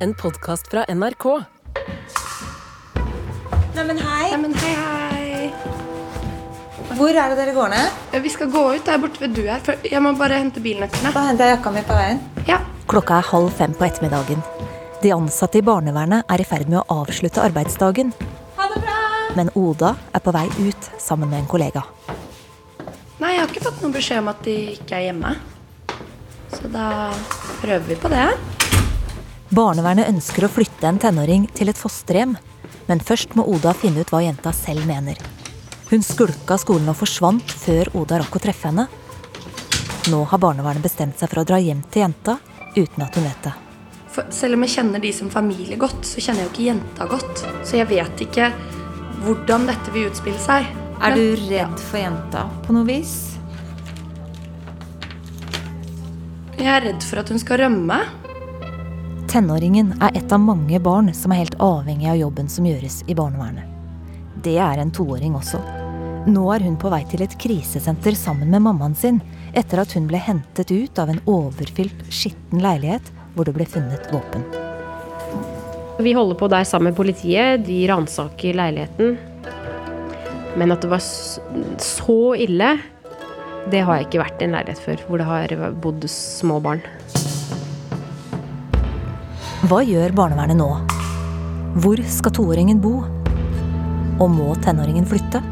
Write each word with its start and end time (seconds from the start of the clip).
en 0.00 0.14
podkast 0.14 0.68
fra 0.72 0.84
NRK. 0.88 1.24
Neimen, 3.74 3.98
hei. 4.00 4.30
Neimen, 4.30 4.54
hei, 4.62 4.74
hei. 4.74 5.50
Hvor 6.96 7.12
er 7.12 7.32
det 7.32 7.36
dere 7.38 7.52
går 7.54 7.68
ned? 7.72 7.98
Vi 8.24 8.32
skal 8.32 8.48
gå 8.52 8.62
ut 8.76 8.86
der 8.88 9.00
borte 9.00 9.20
ved 9.20 9.36
du. 9.36 9.42
For 9.66 9.84
jeg 9.84 10.00
må 10.02 10.14
bare 10.16 10.40
hente 10.40 10.62
bilnøklene. 10.64 11.12
Da 11.12 11.24
henter 11.28 11.50
jeg 11.50 11.58
jakka 11.58 11.72
mi 11.74 11.82
på 11.84 11.98
veien. 11.98 12.22
Ja. 12.48 12.58
Klokka 12.90 13.20
er 13.20 13.28
halv 13.28 13.52
fem 13.58 13.76
på 13.76 13.86
ettermiddagen. 13.86 14.40
De 15.02 15.12
ansatte 15.14 15.60
i 15.60 15.64
barnevernet 15.64 16.32
er 16.32 16.42
i 16.42 16.48
ferd 16.48 16.68
med 16.72 16.80
å 16.80 17.02
avslutte 17.02 17.44
arbeidsdagen. 17.44 18.14
Ha 18.56 18.68
det 18.72 18.80
bra! 18.80 18.96
Men 19.36 19.52
Oda 19.56 19.94
er 20.16 20.24
på 20.24 20.34
vei 20.36 20.46
ut 20.58 20.90
sammen 21.00 21.28
med 21.28 21.42
en 21.42 21.50
kollega. 21.50 21.84
Nei, 23.20 23.34
jeg 23.36 23.42
har 23.42 23.52
ikke 23.52 23.66
fått 23.68 23.84
noen 23.84 23.96
beskjed 23.96 24.24
om 24.24 24.32
at 24.32 24.40
de 24.48 24.56
ikke 24.78 24.96
er 24.96 25.10
hjemme. 25.10 25.36
Så 26.56 26.72
da 26.72 26.88
prøver 27.60 27.86
vi 27.92 28.00
på 28.00 28.10
det. 28.12 28.26
Barnevernet 29.50 30.06
ønsker 30.06 30.44
å 30.46 30.50
flytte 30.52 30.86
en 30.86 30.98
tenåring 31.02 31.48
til 31.58 31.72
et 31.72 31.78
fosterhjem. 31.78 32.36
Men 32.86 33.00
først 33.02 33.32
må 33.34 33.42
Oda 33.50 33.72
finne 33.74 34.04
ut 34.04 34.10
hva 34.12 34.20
jenta 34.22 34.52
selv 34.54 34.86
mener. 34.86 35.18
Hun 35.90 36.04
skulka 36.06 36.54
skolen 36.62 36.86
og 36.92 37.00
forsvant 37.00 37.50
før 37.50 37.90
Oda 37.98 38.20
rakk 38.22 38.38
å 38.38 38.42
treffe 38.44 38.70
henne. 38.70 38.86
Nå 40.10 40.20
har 40.30 40.42
barnevernet 40.42 40.86
bestemt 40.86 41.18
seg 41.18 41.32
for 41.32 41.42
å 41.42 41.46
dra 41.48 41.58
hjem 41.58 41.82
til 41.90 42.04
jenta 42.04 42.36
uten 42.76 43.02
at 43.02 43.18
hun 43.18 43.26
vet 43.26 43.48
det. 43.48 43.56
For 44.10 44.30
selv 44.34 44.54
om 44.54 44.62
jeg 44.66 44.74
kjenner 44.76 45.02
de 45.02 45.10
som 45.14 45.32
familie 45.34 45.78
godt, 45.78 46.06
så 46.06 46.22
kjenner 46.22 46.44
jeg 46.44 46.48
jo 46.48 46.54
ikke 46.54 46.68
jenta 46.68 47.10
godt. 47.10 47.42
Så 47.66 47.80
jeg 47.80 47.90
vet 47.90 48.24
ikke 48.26 48.52
hvordan 49.26 49.66
dette 49.66 49.94
vil 49.94 50.06
utspille 50.12 50.38
seg. 50.46 50.70
Er 51.02 51.18
du 51.18 51.26
redd 51.48 51.82
for 51.90 51.98
jenta 51.98 52.46
på 52.62 52.78
noe 52.78 52.86
vis? 52.86 53.18
Jeg 56.54 56.70
er 56.70 56.86
redd 56.86 57.02
for 57.02 57.24
at 57.24 57.34
hun 57.34 57.42
skal 57.42 57.64
rømme. 57.64 58.02
Tenåringen 59.30 59.92
er 60.02 60.16
et 60.18 60.32
av 60.34 60.40
mange 60.42 60.78
barn 60.82 61.12
som 61.14 61.30
er 61.30 61.44
helt 61.44 61.54
avhengig 61.62 62.08
av 62.10 62.16
jobben 62.18 62.48
som 62.50 62.64
gjøres 62.66 62.96
i 63.06 63.14
barnevernet. 63.14 63.62
Det 64.42 64.56
er 64.58 64.80
en 64.82 64.90
toåring 64.90 65.36
også. 65.38 65.60
Nå 66.26 66.48
er 66.50 66.64
hun 66.66 66.74
på 66.74 66.90
vei 66.90 67.04
til 67.06 67.22
et 67.22 67.36
krisesenter 67.38 68.18
sammen 68.18 68.50
med 68.50 68.64
mammaen 68.64 68.96
sin, 68.98 69.20
etter 69.54 69.84
at 69.84 69.94
hun 69.94 70.08
ble 70.10 70.18
hentet 70.18 70.74
ut 70.74 70.98
av 70.98 71.14
en 71.14 71.22
overfylt, 71.30 72.02
skitten 72.10 72.58
leilighet 72.64 73.12
hvor 73.36 73.46
det 73.46 73.54
ble 73.54 73.68
funnet 73.70 74.10
våpen. 74.10 74.42
Vi 76.02 76.16
holder 76.18 76.42
på 76.42 76.50
der 76.50 76.66
sammen 76.66 76.90
med 76.90 76.98
politiet. 76.98 77.62
De 77.70 77.84
ransaker 77.86 78.58
leiligheten. 78.58 79.14
Men 80.58 80.74
at 80.74 80.82
det 80.82 80.90
var 80.90 81.06
så 81.06 82.20
ille, 82.34 82.74
det 83.70 83.86
har 83.86 84.00
jeg 84.00 84.10
ikke 84.10 84.24
vært 84.26 84.42
i 84.42 84.50
en 84.50 84.58
leilighet 84.58 84.86
før 84.88 85.06
hvor 85.06 85.22
det 85.22 85.30
har 85.30 85.60
bodd 85.86 86.10
små 86.10 86.58
barn. 86.66 86.82
Hva 89.60 89.82
gjør 89.84 90.14
barnevernet 90.16 90.56
nå? 90.56 90.68
Hvor 91.84 92.00
skal 92.08 92.32
toåringen 92.32 92.78
bo? 92.80 92.94
Og 94.16 94.30
må 94.32 94.54
tenåringen 94.64 95.04
flytte? 95.08 95.42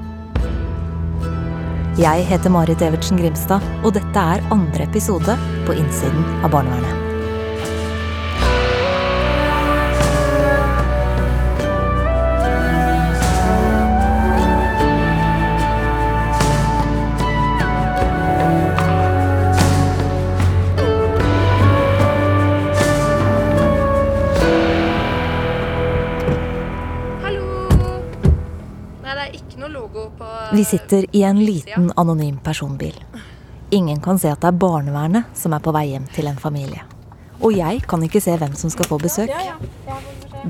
Jeg 2.00 2.24
heter 2.30 2.54
Marit 2.54 2.80
Evertsen 2.86 3.20
Grimstad, 3.20 3.66
og 3.82 3.92
dette 3.98 4.22
er 4.36 4.46
andre 4.54 4.86
episode 4.88 5.36
på 5.68 5.76
Innsiden 5.76 6.24
av 6.40 6.54
barnevernet. 6.56 6.97
Vi 30.58 30.64
sitter 30.64 31.16
i 31.16 31.22
en 31.22 31.44
liten, 31.44 31.92
anonym 31.96 32.38
personbil. 32.38 33.04
Ingen 33.70 34.00
kan 34.00 34.18
se 34.18 34.26
at 34.32 34.40
det 34.42 34.48
er 34.48 34.56
barnevernet 34.58 35.28
som 35.38 35.52
er 35.54 35.62
på 35.62 35.70
vei 35.70 35.84
hjem 35.92 36.08
til 36.10 36.26
en 36.26 36.40
familie. 36.42 36.82
Og 37.38 37.54
jeg 37.54 37.84
kan 37.86 38.02
ikke 38.02 38.18
se 38.18 38.34
hvem 38.40 38.56
som 38.58 38.72
skal 38.74 38.88
få 38.90 38.98
besøk. 38.98 39.30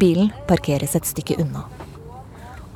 Bilen 0.01 0.31
parkeres 0.49 0.97
et 0.97 1.11
stykke 1.11 1.37
unna. 1.45 1.67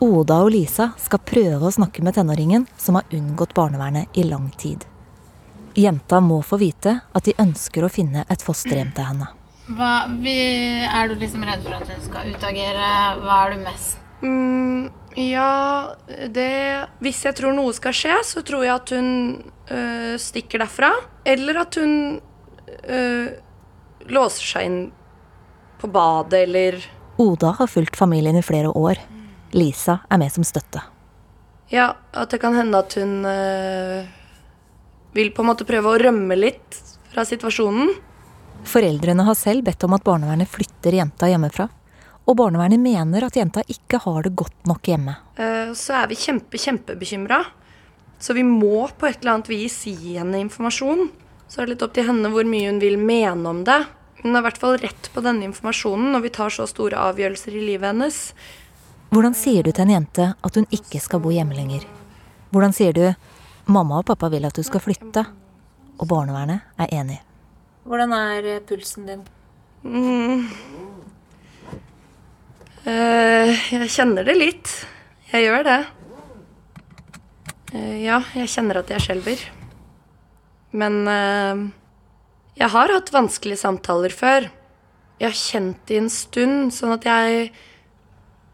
Oda 0.05 0.43
og 0.45 0.53
Lisa 0.53 0.91
skal 1.01 1.25
prøve 1.25 1.71
å 1.71 1.73
snakke 1.73 2.05
med 2.05 2.19
tenåringen 2.19 2.69
som 2.77 3.01
har 3.01 3.09
unngått 3.09 3.57
barnevernet 3.57 4.13
i 4.13 4.27
lang 4.29 4.53
tid. 4.61 4.85
Jenta 5.73 6.21
må 6.21 6.43
få 6.45 6.61
vite 6.61 6.99
at 7.01 7.25
de 7.25 7.39
ønsker 7.41 7.89
å 7.89 7.93
finne 7.97 8.27
et 8.29 8.45
fosterhjem 8.45 8.93
til 8.93 9.09
henne. 9.09 9.33
Hva, 9.73 10.05
vi, 10.21 10.37
er 10.85 11.09
du 11.09 11.17
liksom 11.17 11.49
redd 11.49 11.65
for 11.65 11.81
at 11.81 11.97
hun 11.97 12.09
skal 12.11 12.29
utagere? 12.37 12.95
Hva 13.25 13.41
er 13.47 13.57
du 13.57 13.65
mest 13.65 14.03
Mm, 14.23 14.91
ja, 15.17 15.95
det 16.33 16.89
Hvis 17.03 17.25
jeg 17.27 17.37
tror 17.37 17.55
noe 17.57 17.73
skal 17.77 17.95
skje, 17.97 18.17
så 18.25 18.43
tror 18.47 18.65
jeg 18.65 18.75
at 18.75 18.93
hun 18.97 19.09
øh, 19.71 20.15
stikker 20.21 20.63
derfra. 20.63 20.93
Eller 21.25 21.63
at 21.63 21.79
hun 21.81 22.21
øh, 22.89 23.27
låser 24.09 24.49
seg 24.55 24.69
inn 24.69 24.81
på 25.83 25.91
badet, 25.91 26.45
eller 26.47 26.79
Oda 27.21 27.53
har 27.59 27.69
fulgt 27.69 27.99
familien 27.99 28.39
i 28.39 28.45
flere 28.45 28.71
år. 28.71 29.01
Lisa 29.53 29.99
er 30.09 30.21
med 30.23 30.33
som 30.33 30.47
støtte. 30.47 30.81
Ja, 31.73 31.93
at 32.13 32.33
det 32.33 32.41
kan 32.41 32.57
hende 32.57 32.79
at 32.79 32.95
hun 32.97 33.27
øh, 33.29 34.09
vil 35.17 35.31
på 35.33 35.45
en 35.45 35.51
måte 35.51 35.69
prøve 35.69 35.93
å 35.93 36.01
rømme 36.01 36.37
litt 36.39 36.81
fra 37.13 37.25
situasjonen. 37.29 37.93
Foreldrene 38.69 39.27
har 39.27 39.37
selv 39.37 39.67
bedt 39.67 39.85
om 39.85 39.97
at 39.97 40.05
barnevernet 40.07 40.51
flytter 40.51 40.97
jenta 41.01 41.29
hjemmefra. 41.29 41.69
Og 42.27 42.37
barnevernet 42.39 42.81
mener 42.81 43.27
at 43.27 43.37
jenta 43.37 43.65
ikke 43.71 43.99
har 44.05 44.23
det 44.23 44.37
godt 44.39 44.69
nok 44.71 44.87
hjemme. 44.87 45.17
Eh, 45.37 45.73
så 45.75 46.03
er 46.03 46.11
vi 46.11 46.19
kjempe, 46.19 46.61
kjempebekymra. 46.61 47.41
Så 48.23 48.37
vi 48.37 48.45
må 48.47 48.87
på 48.99 49.09
et 49.09 49.19
eller 49.21 49.39
annet 49.39 49.51
vis 49.51 49.81
gi 49.89 50.15
henne 50.15 50.39
informasjon. 50.45 51.09
Så 51.51 51.61
er 51.61 51.67
det 51.67 51.75
litt 51.75 51.83
opp 51.83 51.97
til 51.97 52.07
henne 52.07 52.31
hvor 52.31 52.47
mye 52.47 52.71
hun 52.71 52.79
vil 52.83 53.01
mene 53.01 53.51
om 53.51 53.65
det. 53.67 53.81
Hun 54.23 54.37
har 54.37 54.45
i 54.45 54.47
hvert 54.47 54.61
fall 54.63 54.79
rett 54.79 55.09
på 55.11 55.25
denne 55.25 55.43
informasjonen 55.49 56.15
når 56.15 56.23
vi 56.29 56.31
tar 56.37 56.55
så 56.55 56.69
store 56.71 57.01
avgjørelser 57.11 57.57
i 57.59 57.65
livet 57.73 57.91
hennes. 57.91 58.21
Hvordan 59.13 59.35
sier 59.37 59.67
du 59.67 59.73
til 59.75 59.85
en 59.85 59.97
jente 59.97 60.29
at 60.39 60.57
hun 60.57 60.69
ikke 60.71 61.03
skal 61.03 61.21
bo 61.25 61.35
hjemme 61.35 61.59
lenger? 61.59 61.83
Hvordan 62.55 62.73
sier 62.73 62.95
du 62.95 63.15
'mamma 63.67 63.99
og 63.99 64.07
pappa 64.07 64.29
vil 64.29 64.45
at 64.45 64.55
du 64.55 64.63
skal 64.63 64.81
flytte', 64.81 65.27
og 65.99 66.09
barnevernet 66.09 66.61
er 66.79 66.89
enig? 66.93 67.21
Hvordan 67.85 68.13
er 68.13 68.61
pulsen 68.61 69.07
din? 69.07 69.27
Mm. 69.83 70.49
Eh, 72.83 73.53
jeg 73.71 73.91
kjenner 73.95 74.27
det 74.27 74.35
litt. 74.35 74.71
Jeg 75.31 75.47
gjør 75.47 75.63
det. 75.69 75.81
Eh, 77.77 78.01
ja, 78.03 78.19
jeg 78.35 78.51
kjenner 78.51 78.81
at 78.81 78.91
jeg 78.91 79.05
skjelver. 79.05 79.45
Men 80.75 81.07
eh, 81.07 81.63
jeg 82.59 82.73
har 82.75 82.95
hatt 82.97 83.13
vanskelige 83.15 83.63
samtaler 83.63 84.15
før. 84.15 84.49
Jeg 85.23 85.29
har 85.29 85.39
kjent 85.39 85.79
det 85.87 85.95
i 85.95 86.01
en 86.03 86.11
stund, 86.11 86.75
sånn 86.75 86.97
at 86.97 87.07
jeg 87.07 87.53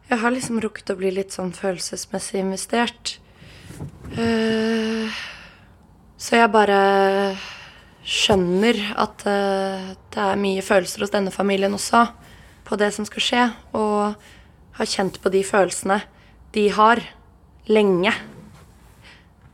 Jeg 0.08 0.22
har 0.22 0.32
liksom 0.32 0.56
rukket 0.64 0.88
å 0.88 0.96
bli 0.96 1.10
litt 1.12 1.34
sånn 1.36 1.50
følelsesmessig 1.52 2.38
investert. 2.40 3.18
Så 6.16 6.30
jeg 6.32 6.48
bare 6.48 6.78
skjønner 8.08 8.80
at 8.96 9.26
det 9.28 10.22
er 10.24 10.40
mye 10.40 10.64
følelser 10.64 11.04
hos 11.04 11.12
denne 11.12 11.28
familien 11.28 11.76
også 11.76 12.06
på 12.68 12.76
det 12.80 12.90
som 12.94 13.06
skal 13.08 13.24
skje, 13.24 13.44
og 13.76 14.18
har 14.78 14.88
kjent 14.88 15.18
på 15.22 15.32
de 15.32 15.42
følelsene 15.46 16.02
de 16.54 16.68
har 16.72 17.02
lenge. 17.68 18.12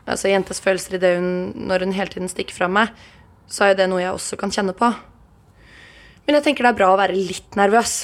Altså 0.04 0.30
jentas 0.30 0.60
følelser 0.62 0.96
i 0.96 1.02
det 1.02 1.14
hun, 1.16 1.52
når 1.68 1.86
hun 1.86 1.94
hele 1.96 2.12
tiden 2.12 2.30
stikker 2.30 2.56
fra 2.56 2.68
meg, 2.70 2.92
så 3.48 3.64
er 3.64 3.72
jo 3.72 3.80
det 3.80 3.88
noe 3.90 4.02
jeg 4.02 4.14
også 4.14 4.38
kan 4.40 4.52
kjenne 4.54 4.74
på. 4.76 4.90
Men 6.24 6.38
jeg 6.38 6.46
tenker 6.46 6.66
det 6.66 6.74
er 6.74 6.80
bra 6.80 6.90
å 6.92 7.00
være 7.00 7.16
litt 7.16 7.56
nervøs. 7.58 7.94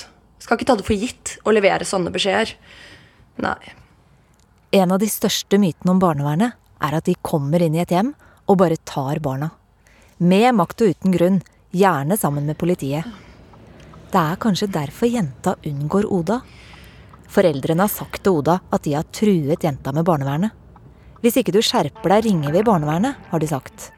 Skal 0.40 0.56
ikke 0.56 0.68
ta 0.70 0.76
det 0.78 0.86
for 0.86 0.96
gitt 0.96 1.36
å 1.44 1.52
levere 1.52 1.88
sånne 1.88 2.12
beskjeder. 2.12 2.54
Nei. 3.40 3.60
En 4.76 4.92
av 4.94 5.00
de 5.02 5.08
største 5.10 5.58
mytene 5.60 5.94
om 5.94 6.02
barnevernet 6.02 6.56
er 6.80 6.96
at 6.96 7.08
de 7.08 7.16
kommer 7.26 7.62
inn 7.64 7.76
i 7.76 7.82
et 7.82 7.92
hjem 7.92 8.12
og 8.46 8.60
bare 8.60 8.80
tar 8.88 9.20
barna. 9.24 9.50
Med 10.20 10.52
makt 10.56 10.84
og 10.84 10.94
uten 10.94 11.14
grunn, 11.14 11.40
gjerne 11.72 12.16
sammen 12.20 12.48
med 12.48 12.58
politiet. 12.60 13.06
Det 14.10 14.18
er 14.18 14.38
kanskje 14.42 14.66
derfor 14.74 15.06
jenta 15.06 15.54
unngår 15.66 16.08
Oda. 16.10 16.40
Foreldrene 17.30 17.84
har 17.86 17.92
sagt 17.92 18.24
til 18.24 18.40
Oda 18.40 18.56
at 18.74 18.82
de 18.82 18.96
har 18.96 19.06
truet 19.14 19.62
jenta 19.62 19.92
med 19.94 20.06
barnevernet. 20.08 20.56
Hvis 21.22 21.36
ikke 21.38 21.54
du 21.54 21.60
skjerper 21.62 22.16
deg, 22.16 22.24
ringer 22.26 22.54
vi 22.54 22.64
barnevernet, 22.66 23.20
har 23.30 23.42
de 23.42 23.46
sagt. 23.46 23.90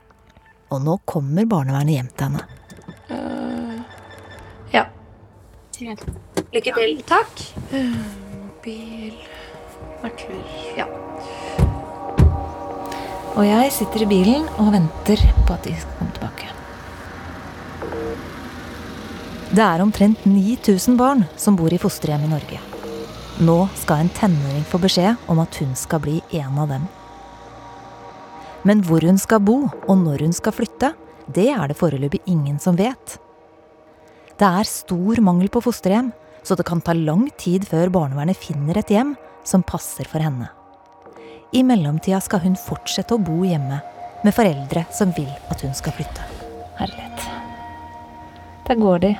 Og 0.75 0.82
nå 0.85 0.99
kommer 1.09 1.47
barnevernet 1.49 1.97
hjem 1.97 2.11
til 2.12 2.29
henne. 2.29 3.85
Ja. 4.75 4.85
Lykke 6.53 6.75
til. 6.76 6.99
Takk. 7.08 7.44
Eh, 7.73 7.97
Bil 8.62 9.17
Nøkler 10.03 10.76
Ja. 10.76 10.87
Og 13.32 13.47
jeg 13.47 13.73
sitter 13.73 14.05
i 14.05 14.11
bilen 14.11 14.44
og 14.61 14.75
venter 14.75 15.23
på 15.47 15.55
at 15.55 15.65
de 15.65 15.73
skal 15.79 15.97
komme 15.99 16.12
tilbake. 16.19 16.62
Det 19.52 19.60
er 19.60 19.82
omtrent 19.84 20.22
9000 20.25 20.94
barn 20.96 21.26
som 21.37 21.58
bor 21.58 21.69
i 21.69 21.78
fosterhjem 21.81 22.22
i 22.25 22.28
Norge. 22.31 22.58
Nå 23.44 23.56
skal 23.76 24.00
en 24.00 24.10
tenåring 24.16 24.62
få 24.64 24.78
beskjed 24.81 25.26
om 25.28 25.43
at 25.43 25.58
hun 25.60 25.75
skal 25.76 26.00
bli 26.00 26.14
en 26.38 26.60
av 26.62 26.70
dem. 26.72 26.87
Men 28.64 28.81
hvor 28.87 29.04
hun 29.04 29.19
skal 29.20 29.43
bo, 29.44 29.66
og 29.69 29.99
når 30.00 30.25
hun 30.25 30.32
skal 30.32 30.54
flytte, 30.56 30.94
det 31.28 31.50
er 31.52 31.69
det 31.69 31.76
foreløpig 31.76 32.22
ingen 32.32 32.56
som 32.64 32.78
vet. 32.78 33.19
Det 34.40 34.49
er 34.49 34.70
stor 34.70 35.20
mangel 35.20 35.50
på 35.52 35.60
fosterhjem, 35.66 36.08
så 36.43 36.56
det 36.56 36.64
kan 36.66 36.81
ta 36.81 36.94
lang 36.96 37.26
tid 37.37 37.66
før 37.69 37.93
barnevernet 37.93 38.40
finner 38.40 38.81
et 38.81 38.93
hjem 38.94 39.12
som 39.44 39.66
passer 39.66 40.08
for 40.08 40.25
henne. 40.25 40.48
I 41.52 41.60
mellomtida 41.60 42.22
skal 42.25 42.40
hun 42.46 42.56
fortsette 42.56 43.19
å 43.19 43.20
bo 43.20 43.43
hjemme 43.44 43.82
med 44.25 44.32
foreldre 44.32 44.87
som 44.96 45.12
vil 45.12 45.28
at 45.52 45.60
hun 45.60 45.76
skal 45.76 45.93
flytte. 45.98 46.25
Herlighet. 46.81 47.28
Der 48.64 48.81
går 48.81 49.05
de. 49.05 49.12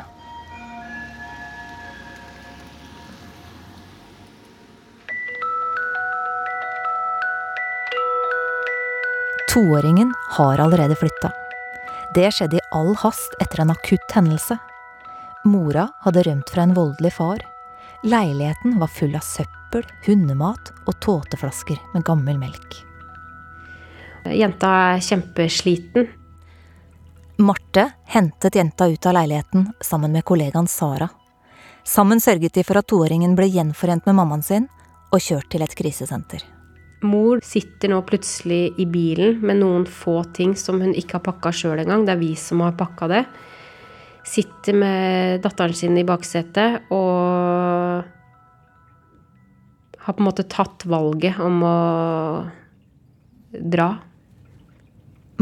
Toåringen 9.53 10.15
har 10.29 10.59
allerede 10.59 10.95
flytta. 10.97 11.33
Det 12.15 12.31
skjedde 12.33 12.57
i 12.57 12.61
all 12.73 12.95
hast 12.97 13.35
etter 13.41 13.61
en 13.61 13.71
akutt 13.71 14.15
hendelse. 14.17 14.57
Mora 15.45 15.91
hadde 16.07 16.23
rømt 16.25 16.49
fra 16.55 16.63
en 16.65 16.73
voldelig 16.73 17.11
far. 17.13 17.43
Leiligheten 18.03 18.79
var 18.81 18.89
full 18.89 19.13
av 19.13 19.27
søppel, 19.27 19.85
hundemat 20.07 20.71
og 20.87 20.97
tåteflasker 21.05 21.77
med 21.93 22.07
gammel 22.09 22.39
melk. 22.41 22.79
Jenta 24.25 24.73
er 24.95 25.05
kjempesliten. 25.05 26.09
Marte 27.45 27.91
hentet 28.09 28.57
jenta 28.57 28.89
ut 28.89 29.07
av 29.07 29.19
leiligheten 29.19 29.69
sammen 29.85 30.17
med 30.17 30.25
kollegaen 30.25 30.71
Sara. 30.71 31.11
Sammen 31.85 32.25
sørget 32.25 32.57
de 32.57 32.65
for 32.65 32.81
at 32.81 32.89
toåringen 32.89 33.37
ble 33.37 33.53
gjenforent 33.53 34.09
med 34.09 34.17
mammaen 34.17 34.49
sin 34.49 34.71
og 35.13 35.21
kjørt 35.21 35.53
til 35.53 35.69
et 35.69 35.77
krisesenter. 35.77 36.41
Mor 37.03 37.41
sitter 37.43 37.91
nå 37.91 37.99
plutselig 38.07 38.75
i 38.79 38.87
bilen 38.87 39.41
med 39.43 39.59
noen 39.59 39.87
få 39.91 40.21
ting 40.37 40.55
som 40.59 40.81
hun 40.83 40.95
ikke 40.95 41.19
har 41.19 41.25
pakka 41.27 41.51
sjøl 41.55 41.83
engang. 41.83 42.05
Det 42.07 42.15
er 42.15 42.21
vi 42.21 42.33
som 42.39 42.63
har 42.63 42.77
pakka 42.79 43.09
det. 43.11 43.23
Sitter 44.29 44.77
med 44.79 45.43
datteren 45.43 45.75
sin 45.75 45.99
i 45.99 46.07
baksetet 46.07 46.93
og 46.95 48.07
har 50.03 50.15
på 50.15 50.23
en 50.23 50.29
måte 50.29 50.47
tatt 50.51 50.87
valget 50.87 51.39
om 51.43 51.59
å 51.67 51.77
dra. 53.53 53.89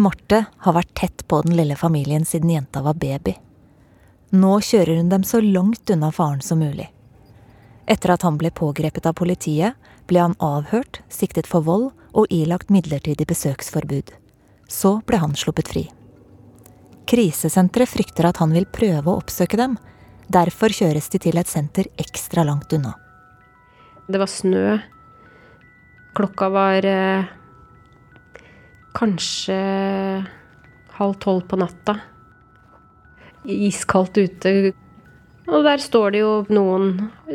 Marte 0.01 0.45
har 0.65 0.77
vært 0.77 0.95
tett 0.97 1.27
på 1.29 1.43
den 1.45 1.57
lille 1.59 1.77
familien 1.77 2.25
siden 2.25 2.53
jenta 2.53 2.83
var 2.85 2.97
baby. 3.01 3.37
Nå 4.31 4.61
kjører 4.65 5.01
hun 5.01 5.13
dem 5.13 5.25
så 5.27 5.41
langt 5.45 5.91
unna 5.91 6.13
faren 6.15 6.41
som 6.45 6.61
mulig. 6.63 6.89
Etter 7.91 8.15
at 8.15 8.23
han 8.23 8.37
ble 8.39 8.53
pågrepet 8.55 9.09
av 9.09 9.17
politiet, 9.19 9.75
ble 10.11 10.25
han 10.27 10.37
avhørt, 10.43 11.01
siktet 11.09 11.47
for 11.47 11.65
vold 11.67 11.91
og 12.11 12.31
ilagt 12.35 12.71
midlertidig 12.75 13.29
besøksforbud. 13.31 14.11
Så 14.71 14.99
ble 15.07 15.21
han 15.23 15.37
sluppet 15.39 15.71
fri. 15.71 15.85
Krisesenteret 17.11 17.91
frykter 17.91 18.29
at 18.29 18.39
han 18.43 18.53
vil 18.55 18.69
prøve 18.71 19.11
å 19.11 19.19
oppsøke 19.19 19.59
dem. 19.59 19.77
Derfor 20.31 20.71
kjøres 20.75 21.11
de 21.11 21.19
til 21.23 21.39
et 21.41 21.51
senter 21.51 21.89
ekstra 21.99 22.45
langt 22.47 22.71
unna. 22.75 22.95
Det 24.11 24.19
var 24.19 24.31
snø. 24.31 24.79
Klokka 26.15 26.51
var 26.51 26.87
eh, 26.87 27.27
kanskje 28.99 29.59
halv 30.99 31.19
tolv 31.23 31.47
på 31.51 31.59
natta. 31.59 31.97
Iskaldt 33.47 34.19
ute. 34.19 34.55
Og 35.51 35.67
der 35.67 35.83
står 35.83 36.15
det 36.15 36.23
jo 36.23 36.33
noen 36.53 36.93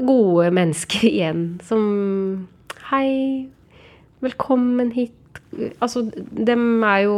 gode 0.07 0.51
mennesker 0.56 1.07
igjen 1.10 1.45
som 1.68 1.83
Hei, 2.86 3.50
velkommen 4.22 4.92
hit. 4.94 5.40
Altså, 5.82 6.04
dem 6.22 6.84
er 6.86 7.00
jo 7.08 7.16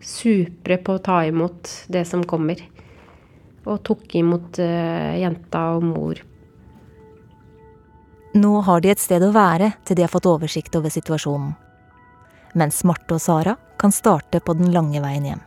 supre 0.00 0.78
på 0.80 0.94
å 0.96 1.02
ta 1.04 1.18
imot 1.28 1.68
det 1.92 2.06
som 2.08 2.22
kommer. 2.24 2.62
Og 3.68 3.82
tok 3.84 4.16
imot 4.16 4.56
uh, 4.64 5.12
jenta 5.20 5.66
og 5.76 5.84
mor. 5.90 6.22
Nå 8.40 8.54
har 8.64 8.80
de 8.80 8.94
et 8.94 9.04
sted 9.04 9.20
å 9.20 9.30
være 9.36 9.74
til 9.84 10.00
de 10.00 10.06
har 10.06 10.14
fått 10.14 10.30
oversikt 10.32 10.80
over 10.80 10.96
situasjonen. 10.96 11.52
Mens 12.56 12.80
Marte 12.88 13.18
og 13.18 13.20
Sara 13.20 13.58
kan 13.76 13.92
starte 13.92 14.40
på 14.40 14.56
den 14.56 14.72
lange 14.72 15.04
veien 15.04 15.28
hjem. 15.28 15.46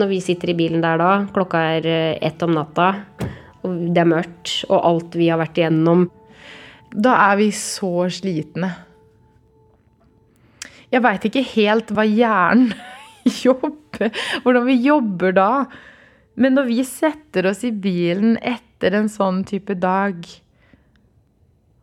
Når 0.00 0.14
vi 0.16 0.24
sitter 0.24 0.56
i 0.56 0.58
bilen 0.64 0.80
der 0.80 1.04
da, 1.04 1.12
klokka 1.36 1.66
er 1.76 1.84
eh, 1.84 2.18
ett 2.24 2.40
om 2.48 2.56
natta, 2.56 2.94
og 3.60 3.80
det 3.92 4.00
er 4.00 4.08
mørkt, 4.16 4.62
og 4.72 4.78
alt 4.80 5.20
vi 5.20 5.28
har 5.28 5.44
vært 5.44 5.60
igjennom 5.60 6.08
Da 6.94 7.14
er 7.30 7.38
vi 7.40 7.48
så 7.54 8.06
slitne. 8.12 8.70
Jeg 10.94 11.02
veit 11.02 11.24
ikke 11.26 11.42
helt 11.56 11.90
hva 11.90 12.04
hjernen 12.06 12.70
jobber 13.44 14.12
Hvordan 14.44 14.66
vi 14.68 14.76
jobber 14.84 15.34
da. 15.34 15.50
Men 16.38 16.56
når 16.58 16.70
vi 16.70 16.84
setter 16.86 17.48
oss 17.50 17.64
i 17.66 17.72
bilen 17.74 18.36
etter 18.42 18.94
en 18.98 19.10
sånn 19.10 19.42
type 19.46 19.74
dag, 19.78 20.22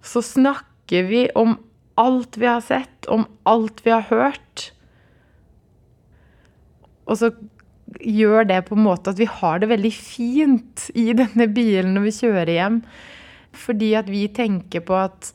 så 0.04 0.24
snakker 0.24 1.08
vi 1.08 1.26
om 1.40 1.56
alt 2.00 2.36
vi 2.40 2.50
har 2.50 2.64
sett, 2.66 3.08
om 3.08 3.26
alt 3.48 3.80
vi 3.86 3.94
har 3.94 4.08
hørt. 4.10 4.72
Og 7.08 7.20
så 7.22 7.32
gjør 8.00 8.48
det 8.50 8.60
på 8.68 8.76
en 8.76 8.86
måte 8.86 9.12
at 9.12 9.20
vi 9.20 9.28
har 9.30 9.62
det 9.62 9.72
veldig 9.72 9.94
fint 9.96 10.88
i 10.98 11.12
denne 11.18 11.48
bilen 11.52 11.96
når 11.96 12.08
vi 12.08 12.18
kjører 12.22 12.54
hjem. 12.56 12.82
Fordi 13.52 13.94
at 14.00 14.10
vi 14.10 14.26
tenker 14.34 14.84
på 14.86 14.98
at 14.98 15.32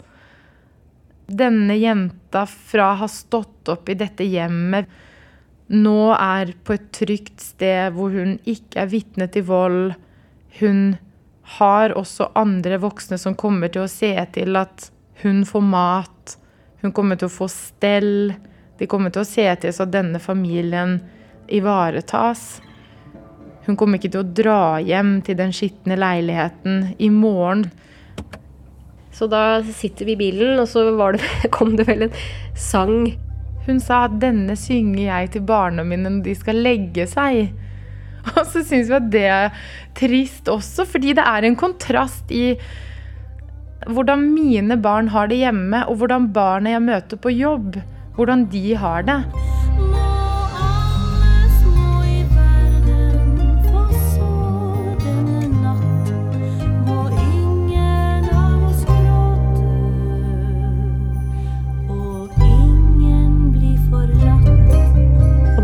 denne 1.27 1.75
jenta 1.79 2.45
fra 2.47 2.93
å 2.93 3.01
ha 3.03 3.09
stått 3.11 3.69
opp 3.73 3.89
i 3.91 3.99
dette 3.99 4.25
hjemmet, 4.25 4.87
nå 5.67 6.13
er 6.15 6.53
på 6.63 6.77
et 6.77 6.91
trygt 6.95 7.43
sted 7.43 7.97
hvor 7.97 8.15
hun 8.15 8.37
ikke 8.47 8.85
er 8.85 8.93
vitne 8.93 9.27
til 9.35 9.47
vold. 9.49 9.97
Hun 10.61 10.95
har 11.59 11.95
også 11.99 12.31
andre 12.39 12.79
voksne 12.83 13.19
som 13.19 13.35
kommer 13.39 13.73
til 13.75 13.85
å 13.85 13.91
se 13.91 14.13
til 14.35 14.59
at 14.59 14.91
hun 15.23 15.43
får 15.49 15.65
mat. 15.67 16.37
Hun 16.83 16.95
kommer 16.95 17.19
til 17.19 17.27
å 17.27 17.35
få 17.35 17.49
stell. 17.51 18.35
De 18.79 18.87
kommer 18.91 19.11
til 19.11 19.25
å 19.25 19.29
se 19.29 19.49
til 19.63 19.75
så 19.75 19.89
denne 19.91 20.21
familien 20.23 21.01
ivaretas. 21.51 22.61
Hun 23.67 23.79
kommer 23.79 23.99
ikke 23.99 24.13
til 24.15 24.23
å 24.23 24.35
dra 24.39 24.61
hjem 24.79 25.19
til 25.27 25.39
den 25.39 25.55
skitne 25.55 25.99
leiligheten 25.99 26.93
i 27.03 27.11
morgen. 27.11 27.67
Så 29.17 29.29
da 29.33 29.63
sitter 29.65 30.05
vi 30.05 30.13
i 30.13 30.21
bilen, 30.21 30.59
og 30.61 30.69
så 30.69 30.85
det, 31.17 31.23
kom 31.57 31.77
det 31.79 31.87
vel 31.89 32.09
en 32.09 32.19
sang. 32.55 33.15
Hun 33.67 33.81
sa 33.81 34.05
at 34.07 34.19
'denne 34.21 34.55
synger 34.57 35.07
jeg 35.09 35.31
til 35.31 35.43
barna 35.43 35.83
mine 35.83 36.11
når 36.11 36.25
de 36.25 36.35
skal 36.35 36.61
legge 36.63 37.07
seg'. 37.09 37.49
Og 38.37 38.43
så 38.47 38.63
syns 38.67 38.91
vi 38.91 38.95
at 38.95 39.11
det 39.11 39.25
er 39.31 39.51
trist 39.95 40.49
også, 40.51 40.85
fordi 40.85 41.15
det 41.15 41.23
er 41.23 41.47
en 41.47 41.57
kontrast 41.57 42.31
i 42.35 42.57
hvordan 43.87 44.25
mine 44.35 44.77
barn 44.83 45.09
har 45.15 45.31
det 45.31 45.39
hjemme, 45.39 45.85
og 45.87 46.01
hvordan 46.01 46.33
barna 46.35 46.75
jeg 46.75 46.83
møter 46.83 47.17
på 47.23 47.31
jobb, 47.31 47.79
hvordan 48.17 48.49
de 48.51 48.75
har 48.75 49.07
det. 49.07 49.21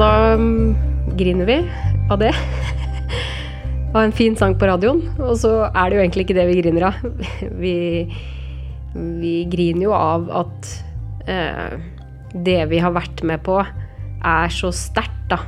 Da 0.02 0.34
um, 0.34 0.74
griner 1.14 1.46
vi 1.46 1.56
av 2.10 2.18
det. 2.18 2.32
Av 3.94 4.00
en 4.00 4.14
fin 4.16 4.34
sang 4.36 4.54
på 4.58 4.66
radioen. 4.66 5.02
Og 5.20 5.36
så 5.38 5.50
er 5.68 5.90
det 5.90 5.98
jo 5.98 6.02
egentlig 6.02 6.24
ikke 6.26 6.36
det 6.38 6.46
vi 6.48 6.60
griner 6.62 6.86
av. 6.88 7.02
Vi, 7.62 7.74
vi 8.96 9.34
griner 9.52 9.84
jo 9.84 9.92
av 9.92 10.24
at 10.42 10.70
eh, 11.28 11.76
det 12.32 12.56
vi 12.72 12.80
har 12.80 12.94
vært 12.96 13.20
med 13.28 13.44
på, 13.44 13.58
er 13.60 14.52
så 14.52 14.72
sterkt, 14.72 15.28
da. 15.28 15.38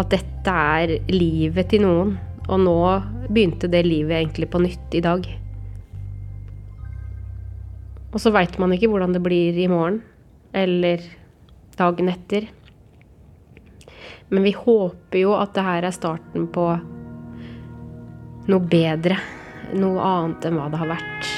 At 0.00 0.10
dette 0.12 0.56
er 0.80 0.96
livet 1.12 1.68
til 1.72 1.84
noen. 1.84 2.16
Og 2.48 2.62
nå 2.64 2.78
begynte 3.28 3.68
det 3.68 3.84
livet 3.86 4.22
egentlig 4.22 4.48
på 4.52 4.64
nytt 4.64 4.96
i 4.96 5.04
dag. 5.04 5.28
Og 8.08 8.22
så 8.24 8.32
veit 8.32 8.56
man 8.62 8.72
ikke 8.72 8.88
hvordan 8.88 9.16
det 9.16 9.24
blir 9.24 9.56
i 9.60 9.68
morgen. 9.68 10.00
Eller 10.56 11.04
dagen 11.76 12.08
etter. 12.12 12.48
Men 14.28 14.42
vi 14.42 14.52
håper 14.56 15.20
jo 15.20 15.34
at 15.38 15.54
det 15.54 15.64
her 15.66 15.86
er 15.86 15.94
starten 15.94 16.48
på 16.52 16.66
noe 18.46 18.70
bedre. 18.70 19.18
Noe 19.76 20.02
annet 20.02 20.46
enn 20.46 20.58
hva 20.58 20.68
det 20.70 20.80
har 20.82 20.90
vært. 20.94 21.30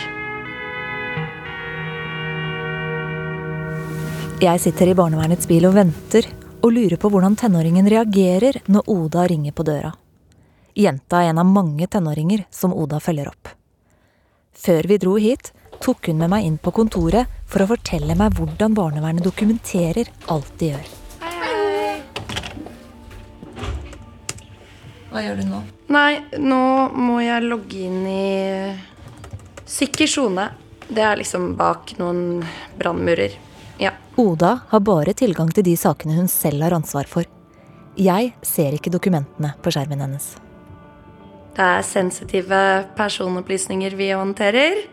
Jeg 4.38 4.61
sitter 4.62 4.92
i 4.92 4.95
barnevernets 4.95 5.49
bil 5.50 5.66
og 5.66 5.75
venter, 5.75 6.28
og 6.62 6.75
lurer 6.75 6.99
på 7.00 7.11
hvordan 7.11 7.35
tenåringen 7.38 7.88
reagerer 7.90 8.61
når 8.71 8.90
Oda 8.92 9.25
ringer 9.30 9.54
på 9.54 9.66
døra. 9.66 9.90
Jenta 10.78 11.25
er 11.25 11.33
en 11.33 11.40
av 11.42 11.49
mange 11.50 11.88
tenåringer 11.90 12.45
som 12.54 12.75
Oda 12.75 13.00
følger 13.02 13.33
opp. 13.33 13.50
Før 14.54 14.87
vi 14.90 14.99
dro 15.02 15.16
hit, 15.18 15.50
tok 15.83 16.11
hun 16.11 16.23
med 16.23 16.30
meg 16.30 16.47
inn 16.47 16.59
på 16.62 16.75
kontoret 16.75 17.26
for 17.50 17.62
å 17.62 17.71
fortelle 17.73 18.14
meg 18.18 18.38
hvordan 18.38 18.78
barnevernet 18.78 19.26
dokumenterer 19.26 20.11
alt 20.30 20.54
de 20.62 20.73
gjør. 20.73 20.88
Hva 25.18 25.25
gjør 25.25 25.40
du 25.40 25.48
nå? 25.50 25.58
Nei, 25.90 26.12
nå 26.38 26.64
må 26.94 27.16
jeg 27.18 27.42
logge 27.42 27.78
inn 27.88 28.04
i 28.06 28.70
sikker 29.66 30.06
sone. 30.06 30.44
Det 30.87 31.02
er 31.02 31.18
liksom 31.18 31.56
bak 31.58 31.96
noen 31.98 32.44
brannmurer. 32.78 33.34
Ja. 33.82 33.96
Oda 34.14 34.52
har 34.70 34.84
bare 34.87 35.16
tilgang 35.18 35.50
til 35.50 35.66
de 35.66 35.75
sakene 35.75 36.14
hun 36.20 36.30
selv 36.30 36.62
har 36.62 36.76
ansvar 36.78 37.10
for. 37.10 37.26
Jeg 37.98 38.30
ser 38.46 38.78
ikke 38.78 38.94
dokumentene 38.94 39.56
på 39.58 39.75
skjermen 39.75 40.06
hennes. 40.06 40.30
Det 41.58 41.66
er 41.66 41.82
sensitive 41.82 42.62
personopplysninger 42.94 43.98
vi 43.98 44.12
håndterer. 44.14 44.84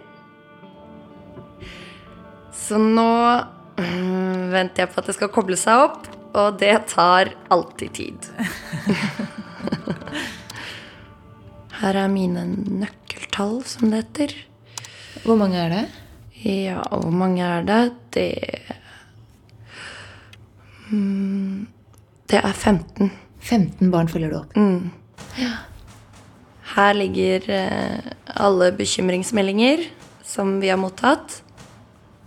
Så 2.65 2.81
nå 2.81 3.09
mm, 3.77 4.49
venter 4.57 4.87
jeg 4.87 4.89
på 4.89 5.03
at 5.05 5.13
det 5.13 5.19
skal 5.21 5.35
koble 5.37 5.61
seg 5.67 5.85
opp, 5.85 6.13
og 6.33 6.57
det 6.65 6.79
tar 6.97 7.35
alltid 7.53 7.99
tid. 8.01 8.31
Her 11.81 11.97
er 11.99 12.11
mine 12.11 12.45
nøkkeltall, 12.83 13.59
som 13.67 13.91
det 13.91 14.03
heter. 14.03 14.35
Hvor 15.25 15.39
mange 15.39 15.59
er 15.59 15.71
det? 15.73 15.83
Ja, 16.45 16.81
hvor 16.91 17.11
mange 17.11 17.43
er 17.43 17.65
det? 17.65 17.93
Det 18.13 18.61
mm, 20.91 21.67
Det 22.29 22.39
er 22.39 22.53
15. 22.53 23.11
15 23.39 23.91
barn 23.91 24.07
følger 24.07 24.31
du 24.31 24.37
opp. 24.39 24.55
Ja. 25.37 25.51
Her 26.75 26.93
ligger 26.97 27.43
eh, 27.51 28.11
alle 28.35 28.71
bekymringsmeldinger 28.75 29.85
som 30.25 30.57
vi 30.61 30.71
har 30.71 30.79
mottatt. 30.81 31.41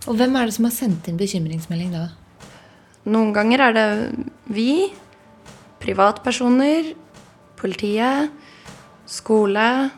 Og 0.07 0.17
hvem 0.17 0.37
er 0.37 0.49
det 0.49 0.55
som 0.57 0.69
har 0.69 0.77
sendt 0.77 1.09
inn 1.11 1.19
bekymringsmelding 1.21 1.91
da? 1.97 2.07
Noen 3.09 3.33
ganger 3.37 3.65
er 3.67 3.75
det 3.77 3.89
vi, 4.53 4.71
privatpersoner, 5.83 6.93
politiet, 7.59 8.31
skole, 9.09 9.91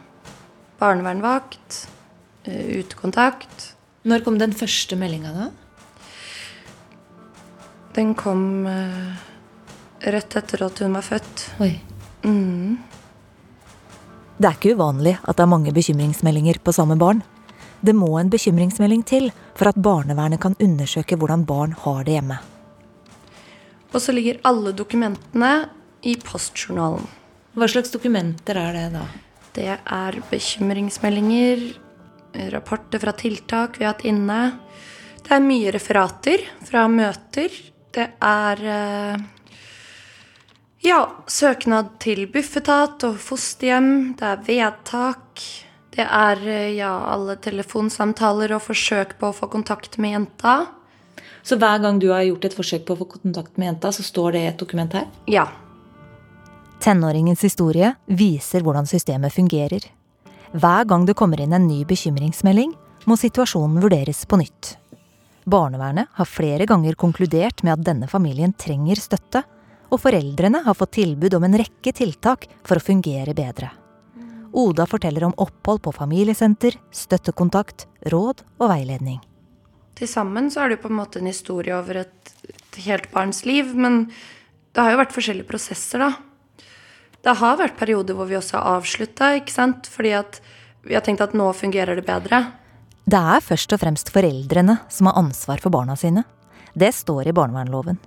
barnevernvakt, 0.78 1.88
eh, 2.44 2.78
utekontakt. 2.80 3.74
Når 4.02 4.24
kom 4.24 4.38
den 4.38 4.54
første 4.56 4.96
meldinga 4.96 5.32
da? 5.34 5.50
Den 7.98 8.14
kom 8.14 8.66
eh, 8.70 9.18
rett 10.14 10.36
etter 10.38 10.64
at 10.64 10.78
hun 10.78 10.94
var 10.96 11.04
født. 11.04 11.46
Oi. 11.60 11.74
Det 14.40 14.48
er 14.48 14.56
ikke 14.56 14.72
uvanlig 14.78 15.18
at 15.20 15.36
det 15.36 15.44
er 15.44 15.52
mange 15.52 15.72
bekymringsmeldinger 15.76 16.62
på 16.64 16.72
samme 16.72 16.96
barn. 17.00 17.20
Det 17.84 17.92
må 17.96 18.08
en 18.16 18.30
bekymringsmelding 18.32 19.02
til 19.08 19.28
for 19.56 19.68
at 19.68 19.76
barnevernet 19.80 20.40
kan 20.40 20.56
undersøke 20.60 21.16
hvordan 21.20 21.44
barn 21.48 21.74
har 21.84 22.04
det 22.04 22.16
hjemme. 22.16 22.38
Og 23.92 24.00
så 24.00 24.14
ligger 24.16 24.40
alle 24.48 24.72
dokumentene 24.76 25.68
i 26.06 26.14
postjournalen. 26.24 27.04
Hva 27.54 27.66
slags 27.66 27.90
dokumenter 27.90 28.58
er 28.60 28.76
det 28.76 28.86
da? 28.94 29.04
Det 29.56 29.70
er 29.74 30.18
bekymringsmeldinger, 30.30 31.64
rapporter 32.52 33.02
fra 33.02 33.14
tiltak 33.18 33.80
vi 33.80 33.86
har 33.86 33.96
hatt 33.96 34.06
inne. 34.06 34.40
Det 35.24 35.34
er 35.34 35.42
mye 35.42 35.72
referater 35.74 36.44
fra 36.66 36.86
møter. 36.90 37.50
Det 37.90 38.06
er 38.22 38.62
eh, 38.70 39.24
ja, 40.86 41.00
søknad 41.26 41.96
til 42.02 42.28
Bufetat 42.30 43.02
og 43.08 43.18
fosterhjem. 43.20 43.90
Det 44.18 44.28
er 44.28 44.44
vedtak. 44.46 45.42
Det 45.90 46.06
er 46.06 46.44
eh, 46.46 46.76
ja, 46.78 46.92
alle 47.10 47.34
telefonsamtaler 47.42 48.54
og 48.54 48.62
forsøk 48.68 49.16
på 49.18 49.32
å 49.32 49.36
få 49.36 49.50
kontakt 49.50 49.98
med 49.98 50.14
jenta. 50.14 50.54
Så 51.42 51.58
hver 51.58 51.82
gang 51.82 51.98
du 51.98 52.12
har 52.14 52.22
gjort 52.28 52.46
et 52.46 52.54
forsøk 52.54 52.86
på 52.86 52.94
å 52.94 53.02
få 53.02 53.10
kontakt 53.16 53.58
med 53.58 53.72
jenta, 53.72 53.90
så 53.90 54.06
står 54.06 54.36
det 54.36 54.44
i 54.44 54.50
et 54.52 54.62
dokument 54.62 54.94
her? 54.94 55.10
Ja. 55.30 55.48
Tenåringens 56.80 57.42
historie 57.44 57.92
viser 58.08 58.64
hvordan 58.64 58.86
systemet 58.88 59.34
fungerer. 59.34 59.84
Hver 60.56 60.86
gang 60.88 61.04
det 61.04 61.14
kommer 61.18 61.40
inn 61.44 61.52
en 61.52 61.66
ny 61.68 61.82
bekymringsmelding, 61.84 62.72
må 63.04 63.16
situasjonen 63.20 63.82
vurderes 63.82 64.22
på 64.24 64.38
nytt. 64.40 64.78
Barnevernet 65.44 66.08
har 66.16 66.28
flere 66.28 66.64
ganger 66.68 66.96
konkludert 66.96 67.60
med 67.66 67.74
at 67.74 67.84
denne 67.84 68.08
familien 68.08 68.54
trenger 68.56 68.96
støtte, 68.96 69.42
og 69.90 70.00
foreldrene 70.00 70.62
har 70.64 70.78
fått 70.78 70.94
tilbud 70.96 71.36
om 71.36 71.44
en 71.44 71.58
rekke 71.60 71.92
tiltak 71.96 72.46
for 72.64 72.80
å 72.80 72.84
fungere 72.84 73.34
bedre. 73.36 73.68
Oda 74.56 74.86
forteller 74.88 75.28
om 75.28 75.36
opphold 75.36 75.82
på 75.84 75.92
familiesenter, 75.94 76.78
støttekontakt, 76.96 77.86
råd 78.08 78.40
og 78.56 78.72
veiledning. 78.72 79.20
Til 80.00 80.08
sammen 80.08 80.48
så 80.48 80.64
er 80.64 80.70
det 80.70 80.78
jo 80.78 80.86
på 80.86 80.92
en 80.94 81.00
måte 81.02 81.20
en 81.20 81.28
historie 81.28 81.76
over 81.76 82.06
et, 82.06 82.34
helt 82.80 83.10
barns 83.12 83.44
liv, 83.44 83.74
men 83.76 84.06
det 84.72 84.80
har 84.80 84.94
jo 84.94 85.00
vært 85.02 85.14
forskjellige 85.14 85.50
prosesser, 85.50 86.06
da. 86.06 86.29
Det 87.20 87.36
har 87.36 87.58
vært 87.60 87.76
perioder 87.76 88.16
hvor 88.16 88.28
vi 88.30 88.38
også 88.38 88.56
har 88.56 88.78
avslutta, 88.78 89.34
ikke 89.40 89.52
sant, 89.52 89.88
fordi 89.92 90.14
at 90.16 90.40
vi 90.86 90.96
har 90.96 91.04
tenkt 91.04 91.20
at 91.20 91.36
nå 91.36 91.50
fungerer 91.52 91.98
det 91.98 92.06
bedre. 92.08 92.46
Det 93.04 93.18
er 93.18 93.42
først 93.44 93.74
og 93.74 93.82
fremst 93.82 94.12
foreldrene 94.14 94.78
som 94.92 95.10
har 95.10 95.18
ansvar 95.20 95.60
for 95.60 95.72
barna 95.74 95.96
sine. 95.98 96.24
Det 96.72 96.92
står 96.94 97.28
i 97.28 97.34
barnevernloven. 97.36 97.98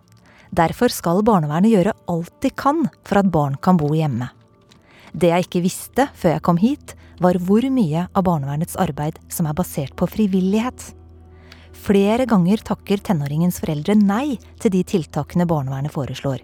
Derfor 0.53 0.93
skal 0.93 1.21
barnevernet 1.25 1.73
gjøre 1.73 1.95
alt 2.09 2.33
de 2.45 2.49
kan 2.49 2.85
for 3.05 3.21
at 3.21 3.29
barn 3.33 3.57
kan 3.61 3.77
bo 3.77 3.91
hjemme. 3.93 4.29
Det 5.13 5.29
jeg 5.29 5.45
ikke 5.45 5.63
visste 5.65 6.07
før 6.17 6.35
jeg 6.35 6.45
kom 6.45 6.61
hit, 6.61 6.95
var 7.21 7.37
hvor 7.37 7.65
mye 7.69 8.07
av 8.09 8.25
barnevernets 8.25 8.77
arbeid 8.81 9.19
som 9.29 9.45
er 9.49 9.57
basert 9.57 9.93
på 9.97 10.07
frivillighet. 10.09 10.89
Flere 11.83 12.25
ganger 12.29 12.63
takker 12.65 13.01
tenåringens 13.03 13.59
foreldre 13.61 13.95
nei 13.99 14.39
til 14.61 14.73
de 14.73 14.81
tiltakene 14.87 15.45
barnevernet 15.49 15.93
foreslår. 15.93 16.41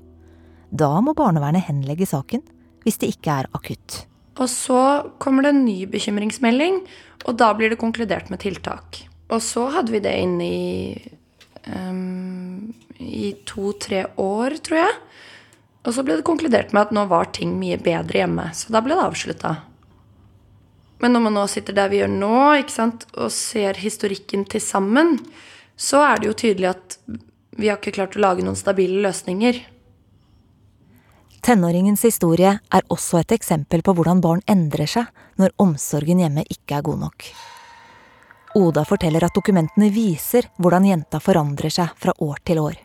Da 0.70 0.92
må 1.02 1.16
barnevernet 1.18 1.66
henlegge 1.66 2.06
saken, 2.10 2.44
hvis 2.86 3.00
det 3.02 3.12
ikke 3.16 3.42
er 3.42 3.50
akutt. 3.56 4.04
Og 4.40 4.48
så 4.52 4.82
kommer 5.20 5.44
det 5.44 5.54
en 5.54 5.66
ny 5.66 5.84
bekymringsmelding, 5.92 6.82
og 7.28 7.40
da 7.40 7.52
blir 7.58 7.74
det 7.74 7.82
konkludert 7.82 8.30
med 8.32 8.42
tiltak. 8.44 9.02
Og 9.30 9.44
så 9.44 9.68
hadde 9.74 9.94
vi 9.94 10.02
det 10.04 10.16
inne 10.16 10.46
i, 10.48 11.10
um, 11.68 12.72
i 12.98 13.34
to-tre 13.50 14.06
år, 14.18 14.56
tror 14.64 14.82
jeg. 14.86 14.96
Og 15.86 15.96
så 15.96 16.04
ble 16.06 16.20
det 16.20 16.28
konkludert 16.28 16.72
med 16.76 16.88
at 16.88 16.94
nå 16.96 17.06
var 17.12 17.32
ting 17.36 17.54
mye 17.60 17.80
bedre 17.82 18.24
hjemme, 18.24 18.50
så 18.56 18.72
da 18.74 18.82
ble 18.84 18.96
det 18.96 19.06
avslutta. 19.06 19.56
Men 21.00 21.16
når 21.16 21.24
man 21.28 21.38
nå 21.40 21.46
sitter 21.48 21.76
der 21.76 21.92
vi 21.92 22.02
gjør 22.02 22.12
nå, 22.12 22.40
sant, 22.72 23.06
og 23.16 23.32
ser 23.32 23.80
historikken 23.80 24.44
til 24.52 24.64
sammen, 24.64 25.18
så 25.80 26.02
er 26.04 26.20
det 26.20 26.28
jo 26.28 26.40
tydelig 26.42 26.72
at 26.74 26.98
vi 27.60 27.70
har 27.70 27.80
ikke 27.80 27.96
klart 27.96 28.18
å 28.18 28.24
lage 28.24 28.44
noen 28.44 28.60
stabile 28.60 29.00
løsninger. 29.06 29.62
Tenåringens 31.42 32.04
historie 32.04 32.52
er 32.60 32.92
også 32.92 33.22
et 33.22 33.32
eksempel 33.38 33.84
på 33.86 33.94
hvordan 33.96 34.20
barn 34.24 34.42
endrer 34.50 34.90
seg 34.90 35.08
når 35.40 35.56
omsorgen 35.64 36.20
hjemme 36.20 36.44
ikke 36.52 36.80
er 36.80 36.86
god 36.86 37.00
nok. 37.06 37.30
Oda 38.60 38.84
forteller 38.88 39.24
at 39.24 39.36
dokumentene 39.38 39.92
viser 39.94 40.50
hvordan 40.58 40.88
jenta 40.90 41.22
forandrer 41.24 41.72
seg 41.72 41.94
fra 42.02 42.16
år 42.26 42.42
til 42.44 42.60
år. 42.64 42.76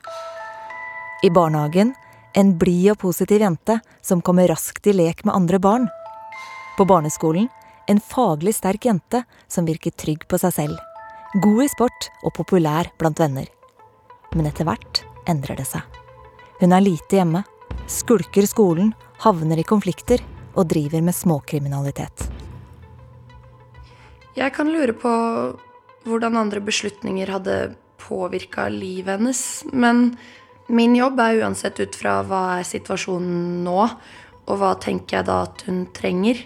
I 1.24 1.30
barnehagen 1.34 1.94
en 2.36 2.52
blid 2.58 2.92
og 2.92 3.00
positiv 3.00 3.42
jente 3.42 3.78
som 4.02 4.22
kommer 4.22 4.50
raskt 4.50 4.86
i 4.90 4.94
lek 4.94 5.24
med 5.24 5.34
andre 5.34 5.60
barn. 5.62 5.88
På 6.76 6.86
barneskolen 6.86 7.48
en 7.88 8.00
faglig 8.00 8.54
sterk 8.56 8.86
jente 8.86 9.24
som 9.48 9.66
virker 9.66 9.94
trygg 9.98 10.28
på 10.28 10.38
seg 10.40 10.54
selv. 10.54 10.78
God 11.42 11.64
i 11.64 11.70
sport 11.72 12.10
og 12.22 12.34
populær 12.36 12.90
blant 13.00 13.18
venner. 13.20 13.48
Men 14.34 14.50
etter 14.50 14.68
hvert 14.68 15.02
endrer 15.30 15.58
det 15.58 15.66
seg. 15.68 15.82
Hun 16.60 16.72
er 16.72 16.84
lite 16.84 17.18
hjemme, 17.18 17.42
skulker 17.90 18.46
skolen, 18.48 18.92
havner 19.24 19.60
i 19.60 19.66
konflikter 19.66 20.22
og 20.54 20.68
driver 20.70 21.02
med 21.04 21.16
småkriminalitet. 21.16 22.28
Jeg 24.34 24.50
kan 24.56 24.70
lure 24.72 24.94
på 24.98 25.12
hvordan 26.04 26.36
andre 26.36 26.60
beslutninger 26.64 27.30
hadde 27.30 27.58
påvirka 28.02 28.66
livet 28.72 29.18
hennes, 29.18 29.42
men 29.72 30.16
min 30.68 30.96
jobb 30.96 31.20
er 31.20 31.42
uansett 31.44 31.80
ut 31.80 31.96
fra 31.96 32.18
hva 32.26 32.58
er 32.58 32.68
situasjonen 32.68 33.62
nå, 33.64 33.80
og 34.44 34.60
hva 34.60 34.74
tenker 34.80 35.20
jeg 35.20 35.28
da 35.28 35.38
at 35.46 35.64
hun 35.68 35.84
trenger. 35.96 36.42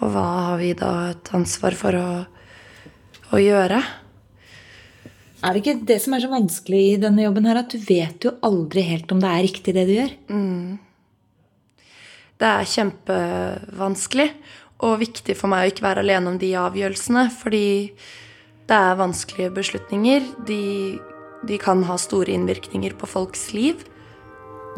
Og 0.00 0.14
hva 0.14 0.26
har 0.46 0.60
vi 0.60 0.72
da 0.78 0.92
et 1.10 1.32
ansvar 1.36 1.76
for 1.76 1.96
å, 1.96 2.06
å 3.36 3.40
gjøre? 3.40 3.82
Er 5.40 5.54
det 5.56 5.62
ikke 5.62 5.86
det 5.88 5.96
som 6.04 6.14
er 6.14 6.20
så 6.20 6.28
vanskelig 6.30 6.80
i 6.84 6.96
denne 7.00 7.24
jobben 7.24 7.46
her, 7.48 7.62
at 7.62 7.72
du 7.72 7.80
vet 7.80 8.24
jo 8.26 8.34
aldri 8.44 8.84
helt 8.84 9.12
om 9.14 9.20
det 9.22 9.28
er 9.30 9.44
riktig 9.46 9.74
det 9.76 9.86
du 9.88 9.94
gjør? 9.94 10.16
Det 12.40 12.48
er 12.48 12.72
kjempevanskelig 12.74 14.28
og 14.84 14.98
viktig 15.00 15.36
for 15.36 15.52
meg 15.52 15.64
å 15.64 15.72
ikke 15.72 15.84
være 15.84 16.04
alene 16.04 16.32
om 16.32 16.40
de 16.40 16.52
avgjørelsene, 16.56 17.26
fordi 17.32 17.64
det 18.68 18.76
er 18.76 19.00
vanskelige 19.00 19.52
beslutninger. 19.56 20.28
De, 20.48 20.62
de 21.48 21.60
kan 21.60 21.84
ha 21.88 21.96
store 22.00 22.32
innvirkninger 22.36 22.96
på 23.00 23.08
folks 23.08 23.50
liv. 23.56 23.84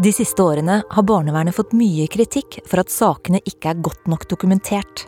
De 0.02 0.10
siste 0.14 0.42
årene 0.42 0.80
har 0.88 1.06
barnevernet 1.06 1.54
fått 1.54 1.74
mye 1.76 2.06
kritikk 2.10 2.62
for 2.64 2.80
at 2.82 2.90
sakene 2.90 3.42
ikke 3.44 3.74
er 3.74 3.82
godt 3.84 4.08
nok 4.10 4.24
dokumentert. 4.30 5.06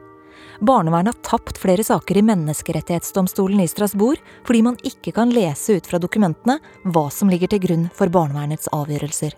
Barnevernet 0.60 1.14
har 1.14 1.30
tapt 1.30 1.58
flere 1.58 1.84
saker 1.84 2.16
i 2.20 2.22
Menneskerettighetsdomstolen 2.22 3.60
i 3.60 3.68
Strasbourg 3.68 4.20
fordi 4.46 4.62
man 4.62 4.76
ikke 4.82 5.14
kan 5.16 5.32
lese 5.34 5.78
ut 5.78 5.88
fra 5.90 5.98
dokumentene 6.02 6.60
hva 6.84 7.08
som 7.10 7.32
ligger 7.32 7.50
til 7.54 7.64
grunn 7.66 7.88
for 7.94 8.12
barnevernets 8.12 8.70
avgjørelser. 8.74 9.34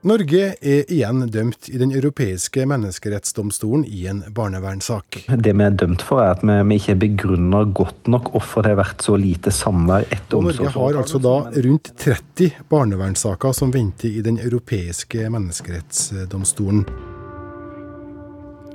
Norge 0.00 0.54
er 0.64 0.86
igjen 0.88 1.26
dømt 1.28 1.68
i 1.68 1.76
Den 1.76 1.90
europeiske 1.92 2.64
menneskerettsdomstolen 2.64 3.82
i 3.84 4.06
en 4.08 4.22
barnevernssak. 4.32 5.26
Det 5.28 5.52
vi 5.52 5.66
er 5.66 5.76
dømt 5.76 6.00
for, 6.00 6.22
er 6.24 6.38
at 6.38 6.40
vi, 6.40 6.56
vi 6.70 6.78
ikke 6.80 6.96
begrunner 7.02 7.68
godt 7.68 8.08
nok 8.08 8.32
hvorfor 8.32 8.64
det 8.64 8.72
har 8.72 8.80
vært 8.80 9.04
så 9.04 9.18
lite 9.20 9.52
samvær 9.52 10.08
etter 10.08 10.40
Og 10.40 10.48
Norge 10.48 10.72
har 10.72 11.02
altså 11.04 11.20
da 11.20 11.36
rundt 11.52 11.92
30 12.00 12.64
barnevernssaker 12.72 13.52
som 13.60 13.76
venter 13.76 14.08
i 14.08 14.24
Den 14.24 14.40
europeiske 14.40 15.28
menneskerettsdomstolen. 15.28 16.86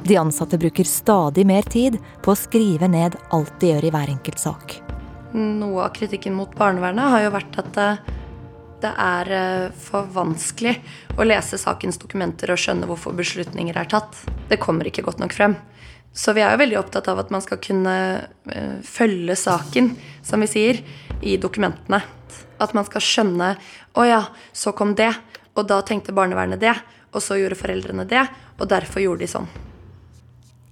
De 0.06 0.18
ansatte 0.18 0.58
bruker 0.58 0.84
stadig 0.84 1.48
mer 1.50 1.66
tid 1.66 1.98
på 2.22 2.34
å 2.34 2.38
skrive 2.38 2.86
ned 2.92 3.16
alt 3.34 3.56
de 3.62 3.72
gjør 3.72 3.88
i 3.88 3.94
hver 3.96 4.12
enkelt 4.14 4.38
sak. 4.38 4.76
Noe 5.34 5.88
av 5.88 5.96
kritikken 5.96 6.36
mot 6.38 6.52
barnevernet 6.56 7.10
har 7.10 7.24
jo 7.26 7.32
vært 7.34 7.58
at 7.64 7.80
det 8.84 8.92
er 9.02 9.32
eh, 9.34 9.74
for 9.82 10.06
vanskelig 10.14 10.76
å 11.18 11.26
lese 11.26 11.58
sakens 11.58 11.98
dokumenter 11.98 12.54
og 12.54 12.62
skjønne 12.62 12.86
hvorfor 12.86 13.18
beslutninger 13.18 13.74
er 13.82 13.90
tatt. 13.90 14.22
Det 14.46 14.62
kommer 14.62 14.86
ikke 14.86 15.08
godt 15.08 15.24
nok 15.24 15.34
frem. 15.34 15.58
Så 16.14 16.36
vi 16.38 16.46
er 16.46 16.54
jo 16.54 16.62
veldig 16.62 16.80
opptatt 16.80 17.10
av 17.12 17.26
at 17.26 17.34
man 17.34 17.42
skal 17.42 17.60
kunne 17.64 17.98
eh, 18.54 18.78
følge 18.86 19.36
saken, 19.42 19.90
som 20.24 20.46
vi 20.46 20.52
sier, 20.54 20.86
i 21.26 21.40
dokumentene. 21.42 22.04
At 22.62 22.78
man 22.78 22.86
skal 22.88 23.04
skjønne 23.04 23.56
Å 23.98 24.04
ja, 24.06 24.22
så 24.54 24.72
kom 24.78 24.94
det. 24.96 25.12
Og 25.58 25.66
da 25.68 25.82
tenkte 25.82 26.14
barnevernet 26.16 26.62
det. 26.62 26.78
Og 27.16 27.24
så 27.24 27.40
gjorde 27.40 27.58
foreldrene 27.58 28.06
det. 28.08 28.28
Og 28.60 28.70
derfor 28.70 29.02
gjorde 29.02 29.26
de 29.26 29.34
sånn. 29.34 29.50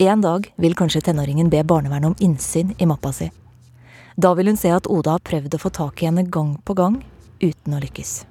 En 0.01 0.21
dag 0.21 0.53
vil 0.55 0.75
kanskje 0.75 1.03
tenåringen 1.05 1.49
be 1.53 1.61
barnevernet 1.63 2.11
om 2.11 2.15
innsyn 2.19 2.73
i 2.77 2.85
mappa 2.89 3.11
si. 3.13 3.29
Da 4.15 4.33
vil 4.33 4.49
hun 4.49 4.57
se 4.57 4.71
at 4.73 4.87
Oda 4.89 5.17
har 5.17 5.25
prøvd 5.25 5.57
å 5.57 5.61
få 5.61 5.69
tak 5.73 6.01
i 6.01 6.07
henne 6.09 6.25
gang 6.29 6.55
på 6.65 6.75
gang, 6.77 6.99
uten 7.41 7.75
å 7.75 7.81
lykkes. 7.81 8.23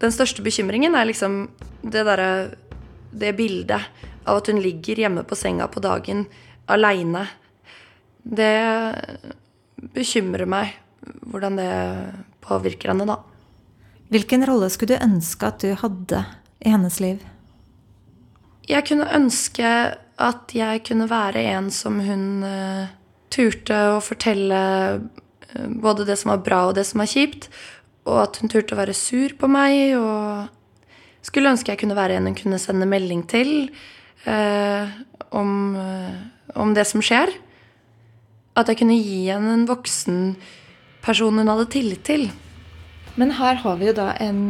Den 0.00 0.12
største 0.12 0.44
bekymringen 0.44 0.96
er 0.96 1.08
liksom 1.08 1.46
det 1.82 2.04
derre 2.04 2.30
Det 3.16 3.32
bildet 3.32 3.80
av 4.26 4.42
at 4.42 4.48
hun 4.50 4.58
ligger 4.60 4.98
hjemme 4.98 5.22
på 5.24 5.36
senga 5.38 5.68
på 5.72 5.80
dagen 5.80 6.26
aleine. 6.68 7.22
Det 8.20 8.92
bekymrer 9.94 10.44
meg 10.44 10.74
hvordan 11.24 11.56
det 11.56 11.70
påvirker 12.44 12.92
henne, 12.92 13.06
da. 13.06 13.22
Hvilken 14.12 14.44
rolle 14.44 14.68
skulle 14.74 14.98
du 14.98 15.06
ønske 15.06 15.48
at 15.48 15.62
du 15.64 15.72
hadde 15.80 16.26
i 16.60 16.74
hennes 16.74 16.98
liv? 17.00 17.22
Jeg 18.68 18.84
kunne 18.90 19.08
ønske 19.16 19.70
at 20.16 20.52
jeg 20.56 20.82
kunne 20.88 21.08
være 21.10 21.44
en 21.52 21.70
som 21.72 21.98
hun 22.00 22.44
uh, 22.44 22.88
turte 23.32 23.76
å 23.92 24.02
fortelle 24.04 24.60
uh, 24.96 25.66
både 25.82 26.06
det 26.08 26.16
som 26.20 26.32
var 26.32 26.44
bra 26.46 26.62
og 26.68 26.76
det 26.78 26.86
som 26.88 27.02
var 27.02 27.10
kjipt. 27.10 27.50
Og 28.06 28.22
at 28.22 28.40
hun 28.40 28.52
turte 28.52 28.76
å 28.76 28.80
være 28.80 28.96
sur 28.96 29.34
på 29.36 29.50
meg. 29.50 29.96
Og 29.98 31.26
skulle 31.26 31.52
ønske 31.52 31.74
jeg 31.74 31.82
kunne 31.82 31.98
være 31.98 32.16
en 32.16 32.30
hun 32.30 32.38
kunne 32.38 32.60
sende 32.62 32.88
melding 32.88 33.26
til 33.28 33.68
uh, 34.24 34.88
om, 35.36 35.76
om, 36.54 36.74
det 36.76 36.86
som 36.88 37.04
skjer. 37.04 37.34
At 38.56 38.70
jeg 38.72 38.80
kunne 38.80 38.96
gi 38.96 39.26
henne 39.28 39.52
en 39.52 39.68
voksen 39.68 40.20
person 41.04 41.42
hun 41.42 41.50
hadde 41.50 41.68
tillit 41.74 42.06
til. 42.08 42.30
Men 43.20 43.34
her 43.36 43.58
har 43.60 43.76
vi 43.80 43.90
jo 43.90 43.96
da 43.96 44.10
en 44.20 44.40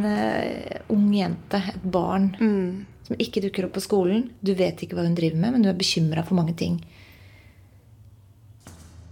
ung 0.90 1.10
jente, 1.14 1.58
et 1.74 1.90
barn. 1.90 2.34
Mm 2.38 2.95
som 3.06 3.18
ikke 3.22 3.42
dukker 3.44 3.68
opp 3.68 3.76
på 3.76 3.84
skolen. 3.84 4.26
Du 4.40 4.52
vet 4.58 4.82
ikke 4.82 4.98
hva 4.98 5.06
hun 5.06 5.14
driver 5.16 5.38
med, 5.38 5.54
men 5.54 5.64
du 5.64 5.70
er 5.70 5.78
bekymra 5.78 6.24
for 6.26 6.38
mange 6.38 6.56
ting. 6.58 6.80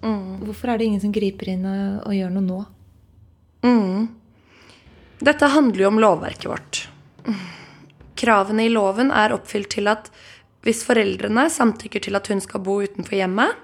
Mm. 0.04 0.42
Hvorfor 0.44 0.72
er 0.72 0.78
det 0.78 0.88
ingen 0.90 1.02
som 1.02 1.14
griper 1.14 1.54
inn 1.54 1.64
og, 1.68 2.02
og 2.08 2.16
gjør 2.16 2.32
noe 2.34 2.44
nå? 2.44 2.60
Mm. 3.64 4.08
Dette 5.24 5.48
handler 5.54 5.86
jo 5.86 5.92
om 5.92 6.00
lovverket 6.02 6.50
vårt. 6.50 6.80
Kravene 8.18 8.66
i 8.66 8.72
loven 8.72 9.12
er 9.14 9.32
oppfylt 9.36 9.70
til 9.76 9.88
at 9.90 10.10
hvis 10.64 10.82
foreldrene 10.86 11.46
samtykker 11.52 12.02
til 12.04 12.16
at 12.18 12.28
hun 12.32 12.40
skal 12.42 12.62
bo 12.64 12.78
utenfor 12.82 13.18
hjemmet, 13.18 13.56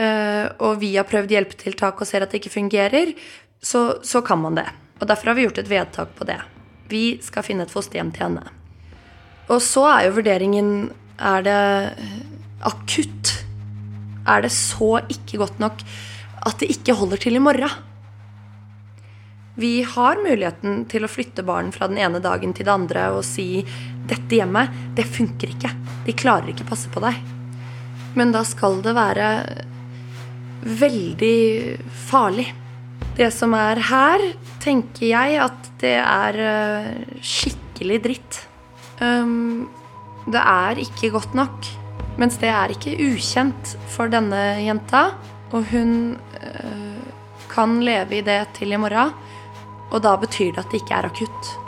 eh, 0.00 0.46
og 0.64 0.80
vi 0.82 0.94
har 0.96 1.08
prøvd 1.08 1.32
hjelpetiltak 1.34 2.00
og 2.00 2.08
ser 2.08 2.24
at 2.24 2.32
det 2.32 2.42
ikke 2.42 2.56
fungerer, 2.56 3.14
så, 3.60 4.00
så 4.02 4.22
kan 4.24 4.40
man 4.42 4.58
det. 4.58 4.68
Og 4.98 5.08
Derfor 5.08 5.30
har 5.30 5.38
vi 5.38 5.46
gjort 5.46 5.60
et 5.62 5.70
vedtak 5.70 6.14
på 6.18 6.26
det. 6.28 6.40
Vi 6.88 7.18
skal 7.22 7.44
finne 7.46 7.68
et 7.68 7.72
fosterhjem 7.72 8.12
til 8.16 8.28
henne. 8.28 8.57
Og 9.48 9.60
så 9.64 9.86
er 9.88 10.06
jo 10.06 10.16
vurderingen 10.18 10.70
Er 11.18 11.44
det 11.46 11.60
akutt? 12.68 13.34
Er 14.28 14.44
det 14.44 14.52
så 14.54 14.98
ikke 15.08 15.40
godt 15.40 15.60
nok 15.62 15.82
at 16.48 16.60
det 16.60 16.68
ikke 16.70 16.94
holder 16.94 17.20
til 17.20 17.36
i 17.38 17.42
morgen? 17.42 17.70
Vi 19.58 19.82
har 19.82 20.20
muligheten 20.22 20.84
til 20.86 21.02
å 21.02 21.10
flytte 21.10 21.42
barn 21.42 21.72
fra 21.74 21.88
den 21.90 21.98
ene 21.98 22.20
dagen 22.22 22.52
til 22.54 22.68
det 22.68 22.74
andre 22.76 23.08
og 23.10 23.24
si 23.26 23.64
'dette 24.06 24.38
hjemmet, 24.38 24.70
det 24.94 25.02
funker 25.02 25.50
ikke'. 25.50 25.74
De 26.06 26.14
klarer 26.14 26.52
ikke 26.52 26.68
passe 26.68 26.86
på 26.94 27.02
deg. 27.02 27.18
Men 28.14 28.30
da 28.30 28.44
skal 28.46 28.78
det 28.82 28.94
være 28.94 29.26
veldig 30.62 31.78
farlig. 32.06 32.46
Det 33.18 33.32
som 33.34 33.54
er 33.54 33.82
her, 33.90 34.22
tenker 34.62 35.10
jeg 35.10 35.40
at 35.42 35.70
det 35.82 35.96
er 35.98 36.38
eh, 36.38 37.18
skikkelig 37.18 37.98
dritt. 38.06 38.40
Um, 39.00 39.68
det 40.26 40.40
er 40.42 40.80
ikke 40.82 41.12
godt 41.14 41.36
nok. 41.38 41.70
Mens 42.18 42.38
det 42.42 42.50
er 42.50 42.74
ikke 42.74 42.96
ukjent 43.12 43.76
for 43.92 44.10
denne 44.10 44.58
jenta. 44.64 45.12
Og 45.54 45.64
hun 45.70 46.18
uh, 46.42 47.06
kan 47.48 47.78
leve 47.84 48.18
i 48.18 48.26
det 48.26 48.42
til 48.58 48.74
i 48.74 48.80
morgen. 48.80 49.14
Og 49.88 50.02
da 50.04 50.16
betyr 50.20 50.52
det 50.52 50.66
at 50.66 50.72
det 50.72 50.82
ikke 50.82 50.98
er 50.98 51.08
akutt. 51.08 51.67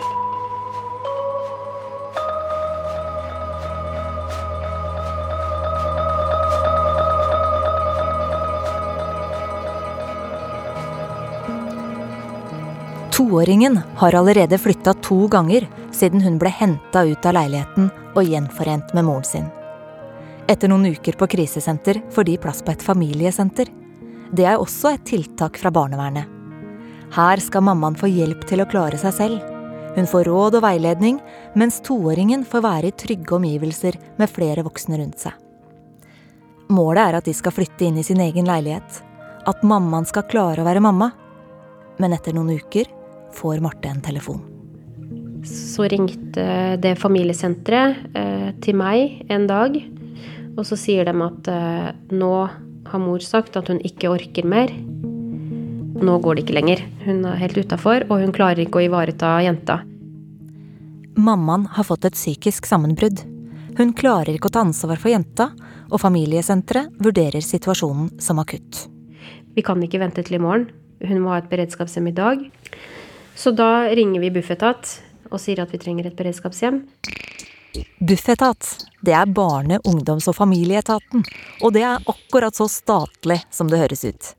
Toåringen 13.31 13.81
har 13.95 14.15
allerede 14.15 14.59
flytta 14.59 14.93
to 14.93 15.29
ganger 15.29 15.69
siden 15.95 16.21
hun 16.21 16.39
ble 16.39 16.51
henta 16.51 17.05
ut 17.07 17.27
av 17.27 17.37
leiligheten 17.37 17.87
og 18.19 18.27
gjenforent 18.27 18.91
med 18.97 19.07
moren 19.07 19.27
sin. 19.29 19.47
Etter 20.51 20.73
noen 20.73 20.89
uker 20.91 21.15
på 21.15 21.29
krisesenter 21.31 22.01
får 22.11 22.27
de 22.27 22.35
plass 22.43 22.65
på 22.67 22.75
et 22.75 22.83
familiesenter. 22.83 23.71
Det 24.35 24.49
er 24.51 24.59
også 24.59 24.97
et 24.97 25.07
tiltak 25.07 25.63
fra 25.63 25.71
barnevernet. 25.71 26.27
Her 27.15 27.47
skal 27.47 27.69
mammaen 27.71 27.95
få 27.95 28.11
hjelp 28.11 28.43
til 28.51 28.65
å 28.65 28.69
klare 28.73 28.99
seg 28.99 29.15
selv. 29.15 29.39
Hun 29.95 30.11
får 30.11 30.27
råd 30.27 30.59
og 30.59 30.67
veiledning, 30.67 31.23
mens 31.55 31.79
toåringen 31.87 32.43
får 32.43 32.67
være 32.67 32.91
i 32.91 32.99
trygge 33.07 33.39
omgivelser 33.39 34.03
med 34.19 34.35
flere 34.35 34.67
voksne 34.67 34.99
rundt 34.99 35.23
seg. 35.23 35.39
Målet 36.67 37.07
er 37.07 37.23
at 37.23 37.31
de 37.31 37.39
skal 37.39 37.55
flytte 37.55 37.87
inn 37.87 38.03
i 38.03 38.11
sin 38.11 38.27
egen 38.27 38.51
leilighet. 38.51 39.05
At 39.47 39.63
mammaen 39.63 40.11
skal 40.11 40.27
klare 40.27 40.65
å 40.65 40.73
være 40.75 40.83
mamma. 40.83 41.13
Men 42.03 42.17
etter 42.17 42.35
noen 42.35 42.57
uker 42.59 42.97
får 43.37 43.61
Marte 43.65 43.91
en 43.91 44.03
telefon. 44.05 44.41
Så 45.47 45.87
ringte 45.89 46.77
det 46.83 46.99
familiesenteret 47.01 48.17
eh, 48.17 48.51
til 48.61 48.77
meg 48.77 49.25
en 49.33 49.47
dag. 49.49 49.79
Og 50.59 50.67
så 50.69 50.77
sier 50.77 51.09
de 51.09 51.15
at 51.25 51.49
eh, 51.49 51.93
nå 52.13 52.35
har 52.91 53.01
mor 53.01 53.23
sagt 53.25 53.57
at 53.57 53.71
hun 53.71 53.81
ikke 53.87 54.11
orker 54.13 54.49
mer. 54.49 54.73
Nå 56.01 56.17
går 56.25 56.37
det 56.37 56.45
ikke 56.47 56.57
lenger. 56.57 56.85
Hun 57.05 57.25
er 57.29 57.41
helt 57.41 57.59
utafor, 57.61 58.07
og 58.09 58.23
hun 58.23 58.35
klarer 58.37 58.65
ikke 58.65 58.81
å 58.81 58.87
ivareta 58.87 59.39
jenta. 59.45 59.81
Mammaen 61.21 61.67
har 61.75 61.85
fått 61.85 62.07
et 62.09 62.17
psykisk 62.17 62.69
sammenbrudd. 62.69 63.21
Hun 63.79 63.93
klarer 63.97 64.35
ikke 64.35 64.49
å 64.49 64.55
ta 64.55 64.65
ansvar 64.65 65.01
for 65.01 65.13
jenta, 65.13 65.51
og 65.91 66.01
familiesenteret 66.03 66.97
vurderer 67.03 67.45
situasjonen 67.45 68.15
som 68.23 68.41
akutt. 68.43 68.87
Vi 69.57 69.65
kan 69.67 69.83
ikke 69.83 70.01
vente 70.01 70.25
til 70.25 70.39
i 70.39 70.43
morgen. 70.43 70.69
Hun 71.01 71.23
må 71.25 71.33
ha 71.33 71.41
et 71.41 71.49
beredskapshjem 71.51 72.11
i 72.11 72.17
dag. 72.17 72.43
Så 73.35 73.51
da 73.57 73.89
ringer 73.89 74.21
vi 74.21 74.31
Bufetat 74.31 75.01
og 75.31 75.41
sier 75.41 75.63
at 75.63 75.73
vi 75.73 75.81
trenger 75.81 76.11
et 76.11 76.17
beredskapshjem. 76.19 76.83
Bufetat, 78.01 78.67
det 79.01 79.15
er 79.15 79.27
Barne-, 79.27 79.81
ungdoms- 79.85 80.29
og 80.29 80.37
familieetaten. 80.37 81.25
Og 81.63 81.73
det 81.73 81.85
er 81.87 82.03
akkurat 82.11 82.57
så 82.57 82.67
statlig 82.69 83.41
som 83.51 83.71
det 83.71 83.79
høres 83.81 84.05
ut. 84.05 84.33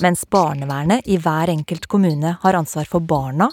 Mens 0.00 0.24
barnevernet 0.32 1.08
i 1.12 1.18
hver 1.20 1.52
enkelt 1.52 1.86
kommune 1.86 2.36
har 2.42 2.56
ansvar 2.56 2.88
for 2.88 3.04
barna, 3.04 3.50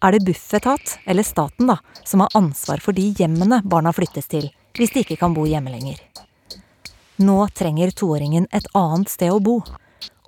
er 0.00 0.12
det 0.12 0.24
Bufetat, 0.24 0.98
eller 1.04 1.22
staten, 1.22 1.68
da, 1.68 1.76
som 2.04 2.24
har 2.24 2.32
ansvar 2.34 2.80
for 2.80 2.96
de 2.96 3.10
hjemmene 3.18 3.60
barna 3.64 3.92
flyttes 3.92 4.30
til, 4.32 4.48
hvis 4.78 4.94
de 4.94 5.04
ikke 5.04 5.18
kan 5.20 5.36
bo 5.36 5.44
hjemme 5.48 5.72
lenger. 5.72 6.00
Nå 7.20 7.36
trenger 7.52 7.92
toåringen 7.92 8.46
et 8.52 8.68
annet 8.72 9.12
sted 9.12 9.32
å 9.32 9.42
bo, 9.44 9.58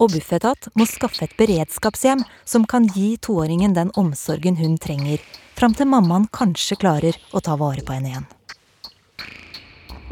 og 0.01 0.13
Bufetat 0.15 0.69
må 0.79 0.87
skaffe 0.89 1.27
et 1.27 1.35
beredskapshjem 1.39 2.25
som 2.45 2.67
kan 2.69 2.89
gi 2.95 3.15
toåringen 3.23 3.77
den 3.77 3.93
omsorgen 3.99 4.59
hun 4.59 4.79
trenger, 4.83 5.23
fram 5.59 5.77
til 5.79 5.91
mammaen 5.91 6.29
kanskje 6.35 6.79
klarer 6.83 7.19
å 7.33 7.43
ta 7.45 7.57
vare 7.61 7.85
på 7.87 7.95
henne 7.97 8.13
igjen. 8.13 8.27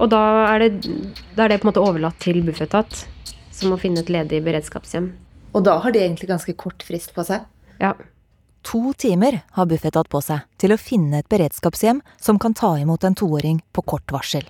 Og 0.00 0.08
da 0.12 0.20
er 0.54 0.62
det, 0.62 0.70
da 1.36 1.44
er 1.44 1.52
det 1.52 1.60
på 1.60 1.66
en 1.66 1.72
måte 1.72 1.82
overlatt 1.84 2.20
til 2.22 2.40
Bufetat, 2.46 3.04
som 3.52 3.72
må 3.72 3.80
finne 3.80 4.00
et 4.00 4.12
ledig 4.12 4.40
beredskapshjem. 4.46 5.10
Og 5.52 5.66
da 5.66 5.76
har 5.82 5.92
de 5.92 6.00
egentlig 6.00 6.30
ganske 6.30 6.54
kort 6.56 6.84
frist 6.86 7.12
på 7.16 7.26
seg? 7.26 7.44
Ja. 7.82 7.92
To 8.70 8.92
timer 8.96 9.40
har 9.56 9.68
Bufetat 9.68 10.08
på 10.12 10.20
seg 10.24 10.46
til 10.60 10.72
å 10.72 10.80
finne 10.80 11.20
et 11.20 11.28
beredskapshjem 11.32 12.00
som 12.20 12.40
kan 12.40 12.56
ta 12.56 12.74
imot 12.80 13.04
en 13.04 13.16
toåring 13.16 13.60
på 13.72 13.84
kort 13.84 14.12
varsel. 14.12 14.46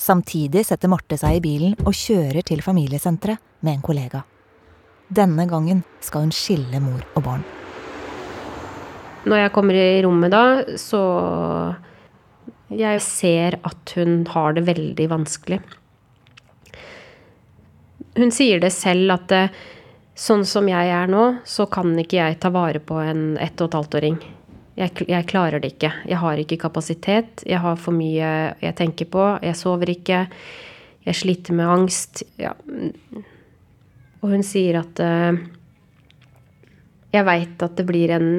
Samtidig 0.00 0.64
setter 0.66 0.88
Marte 0.88 1.18
seg 1.20 1.38
i 1.38 1.44
bilen 1.44 1.74
og 1.84 1.96
kjører 1.96 2.46
til 2.46 2.62
familiesenteret 2.64 3.42
med 3.60 3.76
en 3.76 3.84
kollega. 3.84 4.22
Denne 5.10 5.46
gangen 5.50 5.82
skal 6.00 6.26
hun 6.26 6.34
skille 6.34 6.80
mor 6.82 7.02
og 7.18 7.24
barn. 7.26 7.46
Når 9.28 9.42
jeg 9.42 9.52
kommer 9.52 9.76
i 9.76 10.02
rommet 10.04 10.32
da, 10.32 10.44
så 10.80 11.02
Jeg 12.70 13.00
ser 13.02 13.56
at 13.66 13.92
hun 13.98 14.26
har 14.30 14.52
det 14.54 14.62
veldig 14.68 15.08
vanskelig. 15.10 15.58
Hun 18.14 18.30
sier 18.30 18.60
det 18.62 18.70
selv 18.70 19.10
at 19.10 19.24
det, 19.26 19.40
sånn 20.14 20.44
som 20.46 20.68
jeg 20.70 20.92
er 20.94 21.10
nå, 21.10 21.24
så 21.42 21.66
kan 21.66 21.98
ikke 21.98 22.20
jeg 22.20 22.38
ta 22.38 22.52
vare 22.54 22.78
på 22.78 23.00
en 23.02 23.34
ett 23.42 23.58
og 23.58 23.72
et 23.72 23.74
halvt-åring. 23.74 24.20
Jeg, 24.78 24.94
jeg, 25.10 25.26
klarer 25.26 25.58
det 25.58 25.74
ikke. 25.74 25.90
Jeg 26.06 26.20
har 26.22 26.38
ikke 26.38 26.60
kapasitet. 26.62 27.42
Jeg 27.42 27.58
har 27.58 27.74
for 27.74 27.96
mye 27.96 28.54
jeg 28.62 28.76
tenker 28.78 29.10
på. 29.10 29.26
Jeg 29.42 29.58
sover 29.58 29.90
ikke. 29.90 30.22
Jeg 31.08 31.18
sliter 31.18 31.58
med 31.58 31.74
angst. 31.74 32.22
Ja. 32.38 32.54
Og 34.20 34.34
hun 34.34 34.42
sier 34.44 34.80
at 34.82 35.00
uh, 35.00 35.36
Jeg 37.10 37.26
veit 37.26 37.62
at 37.64 37.76
det 37.78 37.86
blir 37.88 38.12
en 38.16 38.32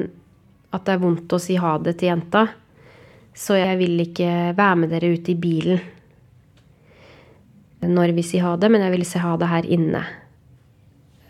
At 0.72 0.86
det 0.86 0.94
er 0.94 1.02
vondt 1.02 1.32
å 1.34 1.40
si 1.42 1.58
ha 1.60 1.74
det 1.82 1.98
til 2.00 2.12
jenta. 2.12 2.46
Så 3.34 3.58
jeg 3.58 3.78
vil 3.80 4.00
ikke 4.04 4.52
være 4.56 4.78
med 4.82 4.92
dere 4.92 5.12
ute 5.16 5.34
i 5.34 5.40
bilen 5.40 5.82
når 7.82 8.12
vi 8.14 8.22
sier 8.22 8.44
ha 8.46 8.52
det, 8.54 8.68
men 8.70 8.84
jeg 8.84 8.92
vil 8.94 9.04
si 9.06 9.18
ha 9.18 9.32
det 9.34 9.48
her 9.50 9.66
inne. 9.66 10.04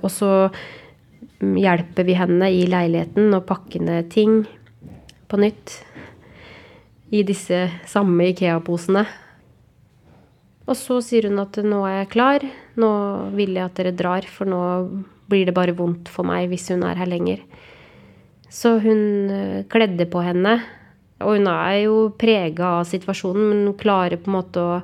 Og 0.04 0.10
så 0.12 0.30
hjelper 1.40 2.04
vi 2.04 2.16
henne 2.18 2.50
i 2.52 2.66
leiligheten 2.68 3.32
og 3.32 3.46
pakke 3.48 3.80
ned 3.82 4.10
ting 4.12 4.42
på 5.30 5.40
nytt. 5.40 5.78
I 7.12 7.24
disse 7.28 7.64
samme 7.88 8.30
Ikea-posene. 8.32 9.06
Og 10.68 10.76
så 10.78 11.00
sier 11.02 11.26
hun 11.28 11.40
at 11.42 11.58
nå 11.66 11.80
er 11.88 12.02
jeg 12.02 12.12
klar, 12.12 12.44
nå 12.78 12.92
vil 13.34 13.56
jeg 13.58 13.66
at 13.66 13.78
dere 13.80 13.94
drar, 13.98 14.26
for 14.30 14.48
nå 14.48 14.62
blir 15.30 15.48
det 15.48 15.56
bare 15.56 15.74
vondt 15.74 16.10
for 16.12 16.28
meg 16.28 16.50
hvis 16.52 16.68
hun 16.74 16.84
er 16.86 17.00
her 17.00 17.10
lenger. 17.10 17.42
Så 18.52 18.76
hun 18.84 19.64
kledde 19.72 20.06
på 20.12 20.22
henne. 20.22 20.58
Og 21.22 21.38
hun 21.38 21.48
er 21.48 21.84
jo 21.84 21.96
prega 22.18 22.78
av 22.80 22.88
situasjonen, 22.90 23.48
men 23.48 23.64
hun 23.70 23.78
klarer 23.78 24.20
på 24.20 24.30
en 24.30 24.36
måte 24.36 24.62
å 24.62 24.80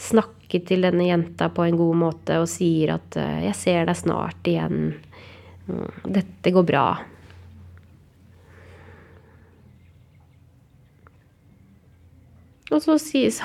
snakke 0.00 0.62
til 0.64 0.86
denne 0.86 1.06
jenta 1.06 1.50
på 1.52 1.66
en 1.66 1.76
god 1.76 1.98
måte 2.00 2.38
og 2.40 2.48
sier 2.48 2.94
at 2.96 3.16
'jeg 3.16 3.54
ser 3.54 3.84
deg 3.84 3.96
snart 3.96 4.42
igjen'. 4.44 4.94
Dette 6.08 6.50
går 6.50 6.64
bra. 6.64 6.86
Og 12.78 12.84
så 12.84 12.94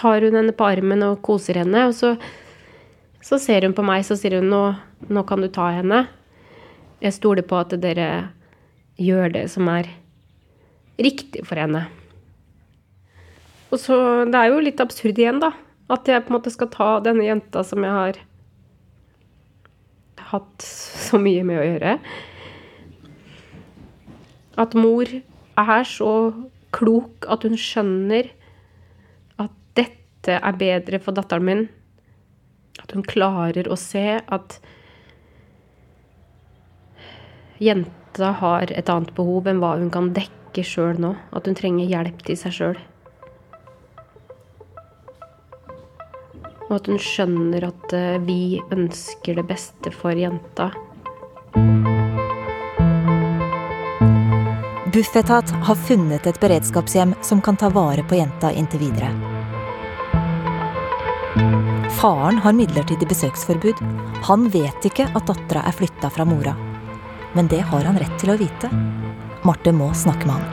har 0.04 0.22
hun 0.22 0.36
henne 0.38 0.54
på 0.54 0.66
armen 0.70 1.02
og 1.08 1.24
koser 1.26 1.58
henne. 1.64 1.88
Og 1.90 1.96
så, 1.98 2.14
så 3.26 3.40
ser 3.42 3.66
hun 3.66 3.74
på 3.74 3.86
meg, 3.86 4.06
så 4.06 4.18
sier 4.20 4.38
hun 4.38 4.52
nå, 4.52 4.62
nå 5.10 5.24
kan 5.26 5.42
du 5.42 5.50
ta 5.50 5.72
henne. 5.74 6.04
Jeg 7.02 7.18
stoler 7.18 7.42
på 7.42 7.58
at 7.58 7.74
dere 7.82 8.30
gjør 9.02 9.34
det 9.34 9.48
som 9.50 9.68
er 9.74 9.90
riktig 11.02 11.42
for 11.48 11.58
henne. 11.58 11.88
Og 13.74 13.82
så 13.82 13.98
Det 14.30 14.38
er 14.38 14.54
jo 14.54 14.62
litt 14.62 14.82
absurd 14.84 15.18
igjen, 15.18 15.42
da. 15.42 15.50
At 15.90 16.06
jeg 16.08 16.22
på 16.24 16.30
en 16.30 16.38
måte 16.38 16.54
skal 16.54 16.70
ta 16.70 16.92
denne 17.04 17.26
jenta 17.26 17.66
som 17.66 17.82
jeg 17.84 17.98
har 17.98 18.22
hatt 20.30 20.62
så 20.62 21.18
mye 21.22 21.42
med 21.46 21.58
å 21.58 21.66
gjøre. 21.66 21.98
At 24.62 24.78
mor 24.78 25.10
er 25.10 25.90
så 25.90 26.14
klok 26.74 27.26
at 27.34 27.44
hun 27.46 27.58
skjønner 27.58 28.30
dette 30.24 30.40
er 30.40 30.56
bedre 30.56 31.00
for 31.04 31.12
datteren 31.12 31.44
min. 31.44 31.66
At 32.80 32.94
hun 32.96 33.04
klarer 33.04 33.68
å 33.68 33.76
se 33.76 34.22
at 34.24 34.56
jenta 37.60 38.32
har 38.40 38.72
et 38.72 38.90
annet 38.90 39.12
behov 39.18 39.50
enn 39.52 39.60
hva 39.60 39.76
hun 39.82 39.92
kan 39.92 40.14
dekke 40.16 40.64
sjøl 40.64 40.96
nå. 41.04 41.12
At 41.36 41.50
hun 41.50 41.60
trenger 41.60 41.92
hjelp 41.92 42.24
til 42.24 42.40
seg 42.40 42.56
sjøl. 42.56 42.80
Og 46.70 46.74
at 46.80 46.88
hun 46.88 47.04
skjønner 47.04 47.68
at 47.68 47.98
vi 48.24 48.62
ønsker 48.72 49.36
det 49.42 49.46
beste 49.52 49.92
for 49.92 50.16
jenta. 50.16 50.72
Bufetat 54.94 55.52
har 55.68 55.86
funnet 55.90 56.32
et 56.32 56.40
beredskapshjem 56.40 57.18
som 57.26 57.44
kan 57.44 57.60
ta 57.60 57.74
vare 57.74 58.08
på 58.08 58.22
jenta 58.22 58.54
inntil 58.56 58.88
videre. 58.88 59.33
Faren 62.04 62.38
har 62.38 62.52
midlertidig 62.52 63.08
besøksforbud. 63.08 63.80
Han 64.28 64.50
vet 64.52 64.84
ikke 64.90 65.06
at 65.16 65.24
dattera 65.30 65.62
er 65.64 65.72
flytta 65.72 66.10
fra 66.12 66.26
mora. 66.28 66.52
Men 67.32 67.48
det 67.48 67.62
har 67.70 67.86
han 67.88 67.96
rett 67.96 68.18
til 68.20 68.34
å 68.34 68.36
vite. 68.42 68.68
Marte 69.48 69.72
må 69.72 69.88
snakke 69.96 70.28
med 70.28 70.36
han. 70.36 70.44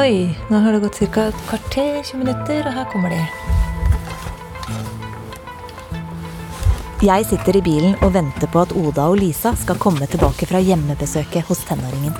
Oi, 0.00 0.32
nå 0.48 0.56
har 0.64 0.72
det 0.72 0.80
gått 0.86 1.02
ca. 1.12 1.26
et 1.28 1.42
kvarter, 1.50 2.00
20 2.00 2.22
minutter, 2.22 2.64
og 2.64 2.72
her 2.72 2.86
kommer 2.94 3.12
de. 3.12 3.20
Jeg 7.04 7.26
sitter 7.28 7.58
i 7.60 7.66
bilen 7.66 7.92
og 8.00 8.14
venter 8.14 8.48
på 8.48 8.62
at 8.64 8.72
Oda 8.72 9.10
og 9.12 9.20
Lisa 9.20 9.52
skal 9.52 9.76
komme 9.76 10.08
tilbake 10.08 10.48
fra 10.48 10.64
hjemmebesøket 10.64 11.44
hos 11.50 11.60
tenåringen. 11.68 12.16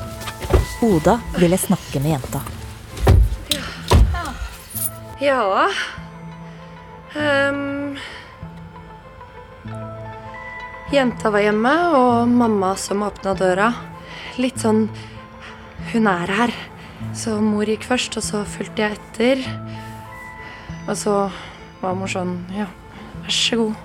Oda 0.84 1.16
ville 1.40 1.56
snakke 1.56 2.04
med 2.04 2.18
jenta. 2.18 2.44
Ja 5.24 5.70
um, 7.16 7.96
Jenta 10.92 11.30
var 11.32 11.40
hjemme, 11.40 11.72
og 11.96 12.28
mamma 12.28 12.74
som 12.76 13.02
åpna 13.06 13.32
døra. 13.38 13.70
Litt 14.36 14.60
sånn 14.60 14.84
Hun 15.92 16.10
er 16.10 16.32
her. 16.38 16.52
Så 17.16 17.38
mor 17.40 17.64
gikk 17.68 17.86
først, 17.88 18.18
og 18.20 18.26
så 18.26 18.42
fulgte 18.48 18.84
jeg 18.84 18.98
etter. 18.98 19.42
Og 20.84 20.94
så 20.98 21.16
var 21.80 21.96
mor 21.96 22.10
sånn 22.10 22.36
Ja, 22.52 22.68
vær 23.24 23.38
så 23.38 23.62
god. 23.62 23.80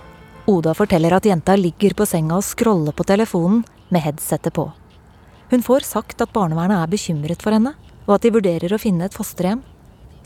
Oda 0.49 0.75
forteller 0.75 1.15
at 1.15 1.30
jenta 1.30 1.56
ligger 1.56 1.95
på 1.95 2.10
senga 2.10 2.41
og 2.41 2.45
scroller 2.45 2.95
på 2.95 3.08
telefonen 3.08 3.63
med 3.93 4.04
headsetet 4.04 4.54
på. 4.56 4.67
Hun 5.49 5.65
får 5.65 5.88
sagt 5.88 6.21
at 6.21 6.36
barnevernet 6.36 6.82
er 6.82 6.91
bekymret 6.91 7.41
for 7.45 7.56
henne, 7.56 7.78
og 8.10 8.17
at 8.17 8.25
de 8.25 8.36
vurderer 8.36 8.73
å 8.75 8.82
finne 8.82 9.08
et 9.08 9.15
fosterhjem. 9.15 9.63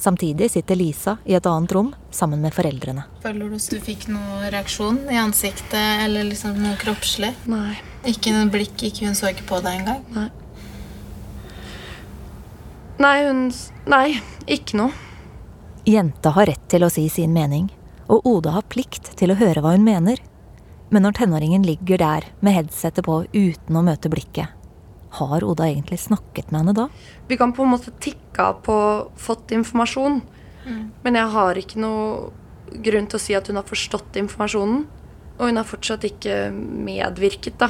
Samtidig 0.04 0.50
sitter 0.52 0.76
Lisa 0.76 1.14
i 1.24 1.36
et 1.38 1.46
annet 1.48 1.72
rom 1.72 1.94
sammen 2.12 2.42
med 2.44 2.52
foreldrene. 2.52 3.06
Føler 3.24 3.48
du 3.48 3.56
at 3.56 3.68
du 3.72 3.80
fikk 3.80 4.10
noen 4.12 4.50
reaksjon 4.52 4.98
i 5.08 5.16
ansiktet 5.16 6.04
eller 6.04 6.28
liksom 6.28 6.58
noe 6.60 6.76
kroppslig? 6.82 7.30
Nei. 7.48 7.78
Ikke 8.12 8.34
noe 8.36 8.50
blikk, 8.52 8.76
ikke 8.84 9.08
hun 9.08 9.16
så 9.16 9.32
ikke 9.32 9.48
på 9.48 9.62
deg 9.64 9.80
engang? 9.80 10.02
Nei. 10.12 10.28
Nei, 13.00 13.16
hun 13.30 13.46
Nei, 13.88 14.08
ikke 14.44 14.82
noe. 14.82 14.92
Jenta 15.88 16.34
har 16.36 16.52
rett 16.52 16.68
til 16.72 16.84
å 16.84 16.92
si 16.92 17.06
sin 17.12 17.32
mening, 17.36 17.70
og 18.12 18.28
Oda 18.28 18.58
har 18.58 18.68
plikt 18.68 19.14
til 19.20 19.32
å 19.32 19.40
høre 19.40 19.64
hva 19.64 19.72
hun 19.78 19.88
mener. 19.88 20.20
Men 20.92 21.08
når 21.08 21.16
tenåringen 21.22 21.64
ligger 21.64 22.04
der 22.04 22.28
med 22.44 22.60
headsetet 22.60 23.08
på 23.08 23.22
uten 23.32 23.80
å 23.80 23.88
møte 23.88 24.12
blikket, 24.12 24.52
har 25.20 25.44
Oda 25.46 25.68
egentlig 25.70 26.00
snakket 26.02 26.52
med 26.52 26.64
henne 26.64 26.76
da? 26.78 26.88
Vi 27.30 27.38
kan 27.38 27.54
på 27.54 27.66
en 27.66 27.74
måte 27.76 27.94
tikke 28.02 28.48
av 28.50 28.62
på 28.66 28.78
fått 29.20 29.54
informasjon, 29.56 30.22
Mm. 30.64 30.92
men 31.04 31.16
jeg 31.16 31.28
har 31.28 31.58
ikke 31.60 31.80
noe 31.84 32.32
grunn 32.84 33.08
til 33.08 33.20
å 33.20 33.22
si 33.22 33.34
at 33.36 33.48
hun 33.48 33.60
har 33.60 33.68
forstått 33.68 34.16
informasjonen. 34.16 34.86
Og 35.40 35.50
hun 35.50 35.58
har 35.58 35.66
fortsatt 35.66 36.06
ikke 36.08 36.52
medvirket, 36.54 37.58
da, 37.58 37.70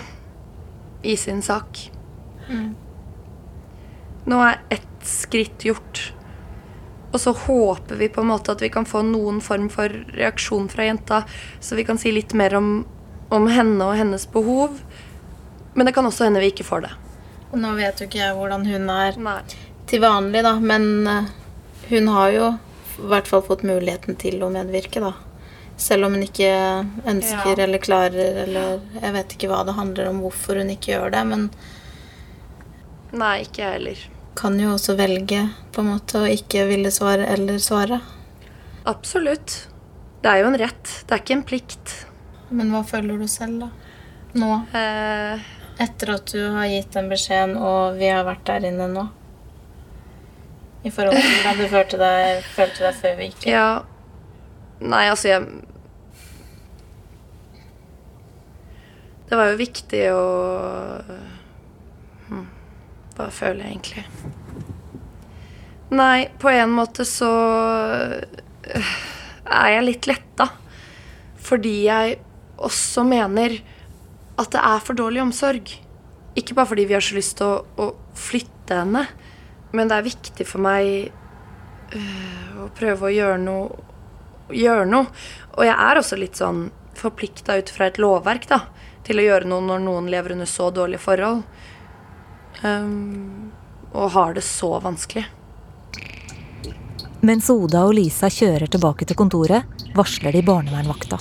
i 1.03 1.15
sin 1.15 1.41
sak. 1.41 1.79
Mm. 2.49 2.75
Nå 4.27 4.41
er 4.43 4.59
ett 4.69 5.07
skritt 5.07 5.65
gjort. 5.67 6.11
Og 7.13 7.19
så 7.21 7.33
håper 7.33 7.99
vi 7.99 8.09
på 8.09 8.21
en 8.21 8.31
måte 8.31 8.51
at 8.51 8.61
vi 8.61 8.69
kan 8.73 8.85
få 8.85 9.03
noen 9.05 9.39
form 9.41 9.69
for 9.69 9.87
reaksjon 10.15 10.69
fra 10.71 10.87
jenta, 10.87 11.23
så 11.59 11.75
vi 11.75 11.85
kan 11.87 11.99
si 12.01 12.11
litt 12.11 12.33
mer 12.33 12.55
om, 12.57 12.85
om 13.31 13.47
henne 13.47 13.85
og 13.85 13.97
hennes 13.99 14.25
behov. 14.33 14.79
Men 15.73 15.87
det 15.87 15.95
kan 15.95 16.05
også 16.05 16.27
hende 16.27 16.43
vi 16.43 16.51
ikke 16.53 16.67
får 16.67 16.87
det. 16.87 16.93
Nå 17.53 17.73
vet 17.77 17.99
jo 18.01 18.07
ikke 18.07 18.21
jeg 18.21 18.35
hvordan 18.37 18.65
hun 18.65 18.89
er 18.89 19.17
Nei. 19.21 19.41
til 19.89 20.01
vanlig, 20.01 20.41
da, 20.45 20.55
men 20.59 21.07
eh, 21.07 21.27
hun 21.91 22.07
har 22.13 22.31
jo 22.33 22.47
i 23.03 23.07
hvert 23.11 23.27
fall 23.29 23.43
fått 23.45 23.63
muligheten 23.67 24.17
til 24.21 24.41
å 24.45 24.49
medvirke, 24.53 25.01
da. 25.03 25.13
Selv 25.77 26.05
om 26.07 26.13
hun 26.17 26.23
ikke 26.25 26.49
ønsker 27.09 27.57
Ja. 27.57 27.63
eller 27.65 27.81
klarer 27.81 28.43
eller 28.43 28.79
Jeg 29.01 29.13
vet 29.15 29.33
ikke 29.33 29.49
hva 29.49 29.63
det 29.65 29.73
handler 29.73 30.09
om 30.11 30.19
hvorfor 30.21 30.59
hun 30.61 30.69
ikke 30.69 30.93
gjør 30.93 31.11
det, 31.15 31.23
men 31.27 31.47
Nei, 33.13 33.43
ikke 33.45 33.61
jeg 33.61 33.71
heller. 33.77 33.97
kan 34.35 34.57
jo 34.59 34.71
også 34.73 34.95
velge 34.97 35.43
på 35.73 35.81
en 35.83 35.91
måte 35.93 36.21
å 36.23 36.29
ikke 36.29 36.67
ville 36.69 36.89
svare 36.93 37.27
eller 37.29 37.57
svare. 37.61 37.99
Absolutt. 38.89 39.67
Det 40.23 40.29
er 40.31 40.41
jo 40.41 40.47
en 40.49 40.57
rett. 40.57 40.93
Det 41.07 41.11
er 41.13 41.21
ikke 41.21 41.35
en 41.37 41.43
plikt. 41.43 41.93
Men 42.49 42.71
hva 42.73 42.81
føler 42.85 43.17
du 43.21 43.27
selv, 43.27 43.59
da? 43.59 43.69
Nå? 44.33 44.49
Eh, 44.73 45.39
Etter 45.81 46.13
at 46.13 46.29
du 46.29 46.41
har 46.53 46.69
gitt 46.69 46.93
den 46.93 47.09
beskjeden, 47.09 47.57
og 47.57 47.97
vi 47.97 48.11
har 48.13 48.25
vært 48.27 48.45
der 48.49 48.67
inne 48.69 48.87
nå? 48.91 49.07
I 50.83 50.91
forhold 50.91 51.15
til 51.15 51.31
hvordan 51.31 51.61
du 51.61 51.67
følte 51.71 51.99
deg, 52.01 52.47
følte 52.53 52.83
deg 52.83 52.97
før 52.99 53.13
vi 53.15 53.29
gikk 53.29 53.45
ja 53.47 53.67
Nei, 54.83 55.05
altså, 55.07 55.29
jeg 55.29 55.45
Det 59.29 59.39
var 59.39 59.53
jo 59.53 59.59
viktig 59.61 60.01
å 60.11 60.25
hm, 62.27 62.47
Hva 63.15 63.29
føler 63.31 63.63
jeg 63.63 63.77
egentlig? 63.77 64.03
Nei, 65.93 66.27
på 66.41 66.49
en 66.49 66.73
måte 66.73 67.05
så 67.05 67.29
øh, 68.09 68.93
er 69.45 69.67
jeg 69.75 69.83
litt 69.85 70.07
letta. 70.09 70.47
Fordi 71.37 71.73
jeg 71.85 72.15
også 72.57 73.03
mener 73.05 73.59
at 74.43 74.53
det 74.55 74.61
er 74.63 74.83
for 74.83 74.97
dårlig 74.97 75.23
omsorg. 75.23 75.73
Ikke 76.39 76.55
bare 76.57 76.71
fordi 76.71 76.87
vi 76.89 76.95
har 76.97 77.03
så 77.05 77.17
lyst 77.17 77.37
til 77.39 77.49
å, 77.49 77.63
å 77.77 78.17
flytte 78.17 78.79
henne, 78.83 79.05
men 79.73 79.89
det 79.89 79.97
er 79.97 80.07
viktig 80.07 80.45
for 80.47 80.63
meg 80.63 81.09
øh, 81.97 82.63
å 82.65 82.69
prøve 82.77 83.09
å 83.09 83.13
gjøre 83.13 83.41
noe, 83.41 83.83
gjøre 84.53 84.87
noe. 84.89 85.09
Og 85.57 85.67
jeg 85.67 85.75
er 85.75 85.99
også 85.99 86.19
litt 86.19 86.39
sånn 86.39 86.67
forplikta 86.97 87.57
ut 87.57 87.71
fra 87.73 87.89
et 87.89 87.99
lovverk 88.01 88.47
da, 88.49 88.63
til 89.05 89.19
å 89.19 89.27
gjøre 89.27 89.49
noe 89.49 89.65
når 89.65 89.85
noen 89.85 90.09
lever 90.13 90.35
under 90.35 90.49
så 90.49 90.69
dårlige 90.73 91.03
forhold. 91.03 91.43
Um, 92.63 93.51
og 93.93 94.13
har 94.13 94.37
det 94.37 94.45
så 94.45 94.77
vanskelig. 94.81 95.25
Mens 97.23 97.47
Oda 97.51 97.85
og 97.87 97.95
Lisa 97.97 98.29
kjører 98.31 98.67
tilbake 98.71 99.05
til 99.07 99.17
kontoret, 99.19 99.69
varsler 99.95 100.35
de 100.35 100.41
barnevernvakta. 100.45 101.19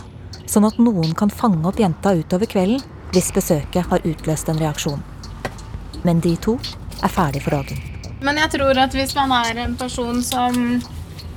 Sånn 0.51 0.67
at 0.67 0.81
noen 0.83 1.13
kan 1.17 1.31
fange 1.31 1.63
opp 1.69 1.79
jenta 1.81 2.15
utover 2.19 2.51
kvelden 2.51 2.83
hvis 3.13 3.33
besøket 3.35 3.89
har 3.91 4.07
utløst 4.09 4.49
en 4.49 4.61
reaksjon. 4.61 5.03
Men 6.03 6.21
de 6.25 6.35
to 6.41 6.57
er 7.03 7.13
ferdig 7.13 7.43
for 7.45 7.59
dagen. 7.59 7.81
Men 8.23 8.39
jeg 8.39 8.55
tror 8.55 8.79
at 8.79 8.95
hvis 8.97 9.15
man 9.19 9.33
er 9.35 9.65
en 9.65 9.77
person 9.77 10.23
som 10.25 10.81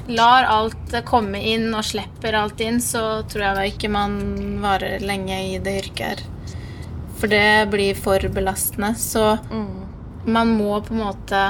lar 0.08 0.46
alt 0.46 0.94
komme 1.08 1.40
inn 1.42 1.72
og 1.74 1.86
slipper 1.88 2.38
alt 2.38 2.62
inn, 2.62 2.78
så 2.82 3.24
tror 3.30 3.48
jeg 3.48 3.74
ikke 3.74 3.90
man 3.92 4.20
varer 4.64 5.04
lenge 5.04 5.40
i 5.50 5.60
det 5.60 5.80
yrket 5.82 6.06
her. 6.06 6.26
For 7.16 7.32
det 7.32 7.72
blir 7.72 7.98
for 7.98 8.22
belastende. 8.36 8.94
Så 9.00 9.38
man 10.26 10.52
må 10.58 10.78
på 10.86 10.94
en 10.94 11.02
måte 11.02 11.42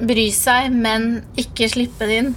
bry 0.00 0.30
seg, 0.32 0.72
men 0.72 1.22
ikke 1.38 1.68
slippe 1.68 2.08
det 2.08 2.18
inn. 2.22 2.32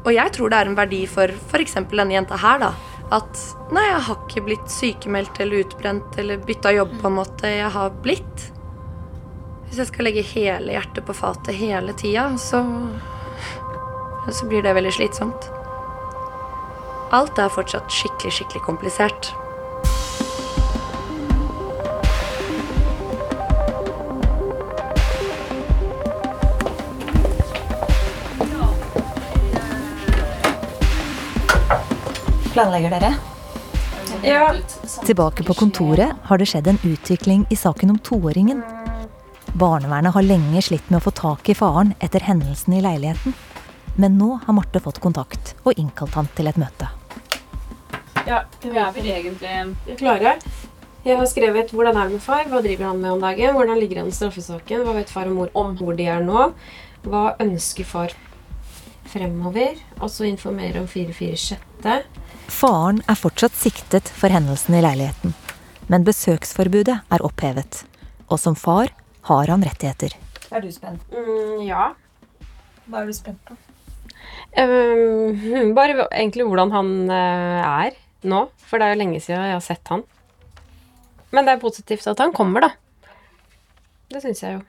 Og 0.00 0.12
jeg 0.16 0.32
tror 0.32 0.52
det 0.52 0.60
er 0.60 0.70
en 0.70 0.78
verdi 0.78 1.02
for 1.08 1.32
f.eks. 1.50 1.76
denne 1.90 2.14
jenta 2.14 2.38
her, 2.40 2.60
da. 2.62 2.70
At 3.10 3.40
nei, 3.74 3.82
jeg 3.88 4.02
har 4.06 4.18
ikke 4.22 4.44
blitt 4.46 4.70
sykemeldt 4.70 5.40
eller 5.42 5.64
utbrent 5.64 6.18
eller 6.22 6.42
bytta 6.46 6.70
jobb 6.76 6.92
på 7.00 7.10
en 7.10 7.16
måte. 7.16 7.50
Jeg 7.50 7.70
har 7.74 7.94
blitt. 8.04 8.44
Hvis 9.66 9.80
jeg 9.82 9.90
skal 9.90 10.06
legge 10.06 10.26
hele 10.26 10.76
hjertet 10.76 11.06
på 11.06 11.14
fatet 11.14 11.58
hele 11.58 11.94
tida, 11.98 12.30
så 12.38 12.64
Så 14.30 14.46
blir 14.46 14.62
det 14.62 14.74
veldig 14.76 14.92
slitsomt. 14.92 15.46
Alt 17.10 17.38
er 17.40 17.48
fortsatt 17.50 17.90
skikkelig, 17.90 18.30
skikkelig 18.36 18.60
komplisert. 18.62 19.30
Planlegger 32.60 32.90
dere? 32.92 33.14
Tilbake 35.06 35.44
på 35.48 35.54
kontoret 35.56 36.10
har 36.28 36.38
det 36.38 36.44
skjedd 36.50 36.66
en 36.68 36.78
utvikling 36.84 37.46
i 37.48 37.56
saken 37.56 37.94
om 37.94 37.98
toåringen. 38.04 38.60
Barnevernet 39.56 40.12
har 40.12 40.26
lenge 40.26 40.60
slitt 40.66 40.90
med 40.90 40.98
å 40.98 41.06
få 41.06 41.14
tak 41.16 41.48
i 41.48 41.56
faren 41.56 41.94
etter 42.04 42.20
hendelsen 42.26 42.76
i 42.76 42.82
leiligheten. 42.84 43.32
Men 43.96 44.20
nå 44.20 44.28
har 44.44 44.58
Marte 44.58 44.84
fått 44.84 45.00
kontakt 45.00 45.54
og 45.64 45.80
innkalt 45.80 46.18
han 46.20 46.28
til 46.36 46.52
et 46.52 46.60
møte. 46.60 46.90
Ja, 48.28 48.42
vi 48.60 48.76
er 48.76 48.92
vel 48.92 49.08
egentlig 49.08 49.96
klare. 49.96 50.36
Jeg 51.08 51.16
har 51.16 51.26
skrevet 51.32 51.72
'Hvordan 51.72 51.96
er 51.96 52.04
det 52.04 52.12
med 52.12 52.22
far?' 52.22 52.44
Hva 52.44 52.60
driver 52.60 52.84
han 52.92 53.00
med 53.00 53.10
om 53.12 53.20
dagen? 53.20 53.54
Hvordan 53.56 53.80
ligger 53.80 54.04
han 54.04 54.08
i 54.08 54.18
straffesaken? 54.20 54.84
Hva 54.84 54.92
vet 55.00 55.08
far 55.08 55.32
og 55.32 55.32
mor 55.32 55.48
om 55.54 55.76
hvor 55.78 55.96
de 55.96 56.04
er 56.04 56.20
nå? 56.20 56.52
Hva 57.04 57.36
ønsker 57.40 57.84
far 57.84 58.10
fremover? 59.06 59.80
Og 60.00 60.10
så 60.10 60.28
informere 60.28 60.80
om 60.80 60.86
446. 60.86 62.04
Faren 62.50 62.98
er 63.08 63.16
fortsatt 63.18 63.54
siktet 63.56 64.10
for 64.10 64.32
hendelsen 64.32 64.74
i 64.76 64.82
leiligheten. 64.82 65.32
Men 65.90 66.04
besøksforbudet 66.06 66.98
er 66.98 67.24
opphevet. 67.24 67.84
Og 68.28 68.40
som 68.42 68.56
far 68.58 68.90
har 69.30 69.50
han 69.52 69.64
rettigheter. 69.64 70.16
Er 70.50 70.62
du 70.64 70.70
spent? 70.74 71.02
Mm, 71.14 71.62
ja. 71.68 71.92
Hva 72.90 73.02
er 73.02 73.10
du 73.10 73.14
spent 73.14 73.40
på? 73.46 73.56
Um, 74.58 75.74
bare 75.78 76.08
egentlig 76.10 76.46
hvordan 76.48 76.74
han 76.74 76.92
eh, 77.06 77.70
er 77.86 77.98
nå. 78.26 78.44
For 78.66 78.82
det 78.82 78.88
er 78.88 78.96
jo 78.96 79.02
lenge 79.04 79.22
siden 79.22 79.46
jeg 79.46 79.56
har 79.56 79.64
sett 79.64 79.94
han. 79.94 80.04
Men 81.30 81.46
det 81.46 81.54
er 81.54 81.62
positivt 81.62 82.08
at 82.10 82.22
han 82.22 82.34
kommer, 82.34 82.66
da. 82.66 82.72
Det 84.10 84.24
syns 84.24 84.42
jeg 84.42 84.58
jo. 84.58 84.62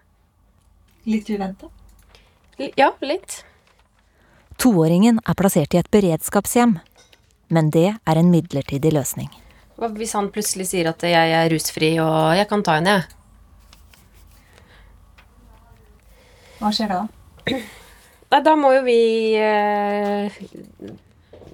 Litt 1.10 1.30
uventa? 1.34 1.72
Ja, 2.78 2.91
litt. 3.02 3.41
Toåringen 4.62 5.17
er 5.26 5.38
plassert 5.38 5.74
i 5.74 5.80
et 5.82 5.89
beredskapshjem. 5.89 6.78
Men 7.52 7.68
det 7.76 7.90
er 7.92 8.16
en 8.20 8.32
midlertidig 8.32 8.94
løsning. 8.96 9.28
Hva 9.76 9.90
hvis 9.92 10.14
han 10.16 10.30
plutselig 10.32 10.70
sier 10.70 10.88
at 10.92 11.04
jeg 11.04 11.34
er 11.36 11.50
rusfri 11.52 11.96
og 12.00 12.38
jeg 12.38 12.48
kan 12.48 12.64
ta 12.64 12.78
henne, 12.78 12.94
jeg? 12.96 13.18
Hva 16.62 16.70
skjer 16.78 16.92
da? 16.94 17.00
Nei, 18.32 18.40
da 18.46 18.54
må 18.56 18.70
jo 18.76 18.84
vi 18.86 19.34
eh, 19.34 20.36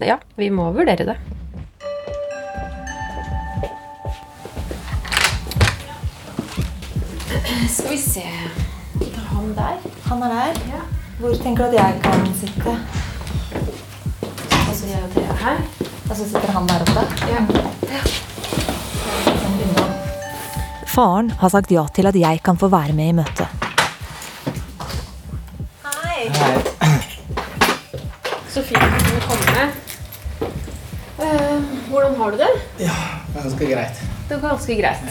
Ja, 0.03 0.19
vi 0.35 0.49
må 0.53 0.67
vurdere 0.75 1.07
det. 1.07 1.15
Skal 7.71 7.89
vi 7.89 7.97
se 7.97 8.27
Han 9.31 9.55
der. 9.55 9.81
Han 10.11 10.27
er 10.27 10.37
der. 10.59 10.85
Hvor 11.19 11.33
tenker 11.41 11.71
du 11.71 11.77
at 11.77 11.79
jeg 11.79 11.99
kan 12.03 12.29
sitte? 12.43 12.77
Og 14.67 14.75
så 14.75 14.85
gjør 14.85 15.01
jeg 15.07 15.15
det 15.15 15.27
her. 15.41 15.76
Og 16.09 16.15
så 16.15 16.23
sitter 16.23 16.51
han 16.55 16.67
der 16.69 16.83
oppe? 16.87 17.03
Faren 20.87 21.29
har 21.41 21.49
sagt 21.53 21.71
ja 21.71 21.83
til 21.93 22.07
at 22.09 22.15
jeg 22.17 22.39
kan 22.45 22.57
få 22.57 22.69
være 22.73 22.93
med 22.97 23.11
i 23.11 23.15
møtet. 23.19 23.47
Hei. 25.83 26.29
Hei. 26.39 26.55
Så 28.49 28.63
fint 28.65 28.81
at 28.81 29.05
du 29.05 29.19
komme. 29.27 29.67
Eh, 31.21 31.59
hvordan 31.91 32.15
har 32.21 32.31
du 32.33 32.37
det? 32.41 32.51
Ja, 32.87 32.97
Ganske 33.35 33.65
greit. 33.69 33.99
Det 34.29 34.39
går 34.41 34.49
ganske 34.49 34.75
greit. 34.79 35.03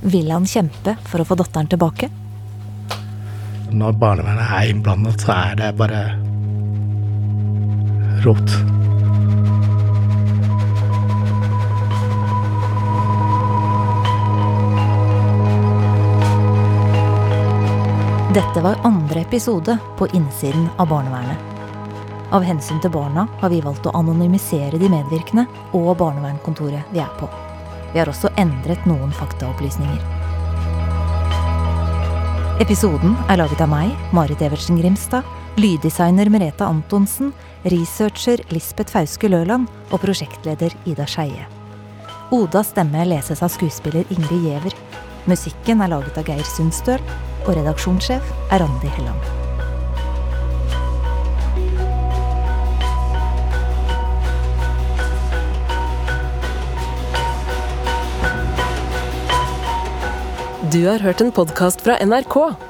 Vil 0.00 0.30
han 0.32 0.46
kjempe 0.48 0.96
for 1.10 1.20
å 1.20 1.26
få 1.28 1.36
datteren 1.36 1.68
tilbake? 1.68 2.08
Når 3.70 3.98
barnevernet 4.00 4.48
er 4.56 4.70
innblandet, 4.72 5.20
så 5.22 5.34
er 5.36 5.58
det 5.60 5.68
bare 5.78 6.00
rått. 8.24 8.50
Dette 18.34 18.60
var 18.60 18.76
andre 18.82 19.20
episode 19.20 19.78
på 19.98 20.06
innsiden 20.06 20.68
av 20.76 20.88
barnevernet. 20.88 21.38
Av 22.30 22.44
hensyn 22.46 22.78
til 22.80 22.92
barna 22.94 23.24
har 23.40 23.50
vi 23.50 23.58
valgt 23.64 23.88
å 23.90 23.94
anonymisere 23.98 24.78
de 24.78 24.86
medvirkende 24.92 25.48
og 25.74 25.96
barnevernkontoret 25.98 26.92
vi 26.94 27.02
er 27.02 27.10
på. 27.18 27.26
Vi 27.90 27.98
har 27.98 28.06
også 28.12 28.30
endret 28.38 28.86
noen 28.86 29.10
faktaopplysninger. 29.18 29.98
Episoden 32.62 33.16
er 33.26 33.40
laget 33.40 33.64
av 33.64 33.72
meg, 33.72 33.90
Marit 34.14 34.42
Evertsen 34.46 34.78
Grimstad, 34.78 35.26
Lyddesigner 35.60 36.30
Merete 36.30 36.64
Antonsen, 36.64 37.32
researcher 37.62 38.40
Lisbeth 38.48 38.94
Fauske 38.94 39.28
Løland 39.28 39.66
og 39.90 40.00
prosjektleder 40.00 40.72
Ida 40.88 41.04
Skeie. 41.04 41.44
Odas 42.32 42.70
stemme 42.72 43.02
leses 43.04 43.42
av 43.44 43.52
skuespiller 43.52 44.08
Ingrid 44.14 44.46
Giæver. 44.46 44.76
Musikken 45.28 45.82
er 45.84 45.92
laget 45.92 46.16
av 46.16 46.24
Geir 46.30 46.48
Sundstøl, 46.48 47.02
og 47.44 47.52
redaksjonssjef 47.58 48.32
er 48.48 48.64
Randi 48.64 48.88
Helland. 48.94 49.20
Du 60.72 60.84
har 60.86 61.04
hørt 61.04 61.20
en 61.20 61.34
podkast 61.36 61.84
fra 61.84 62.00
NRK. 62.00 62.69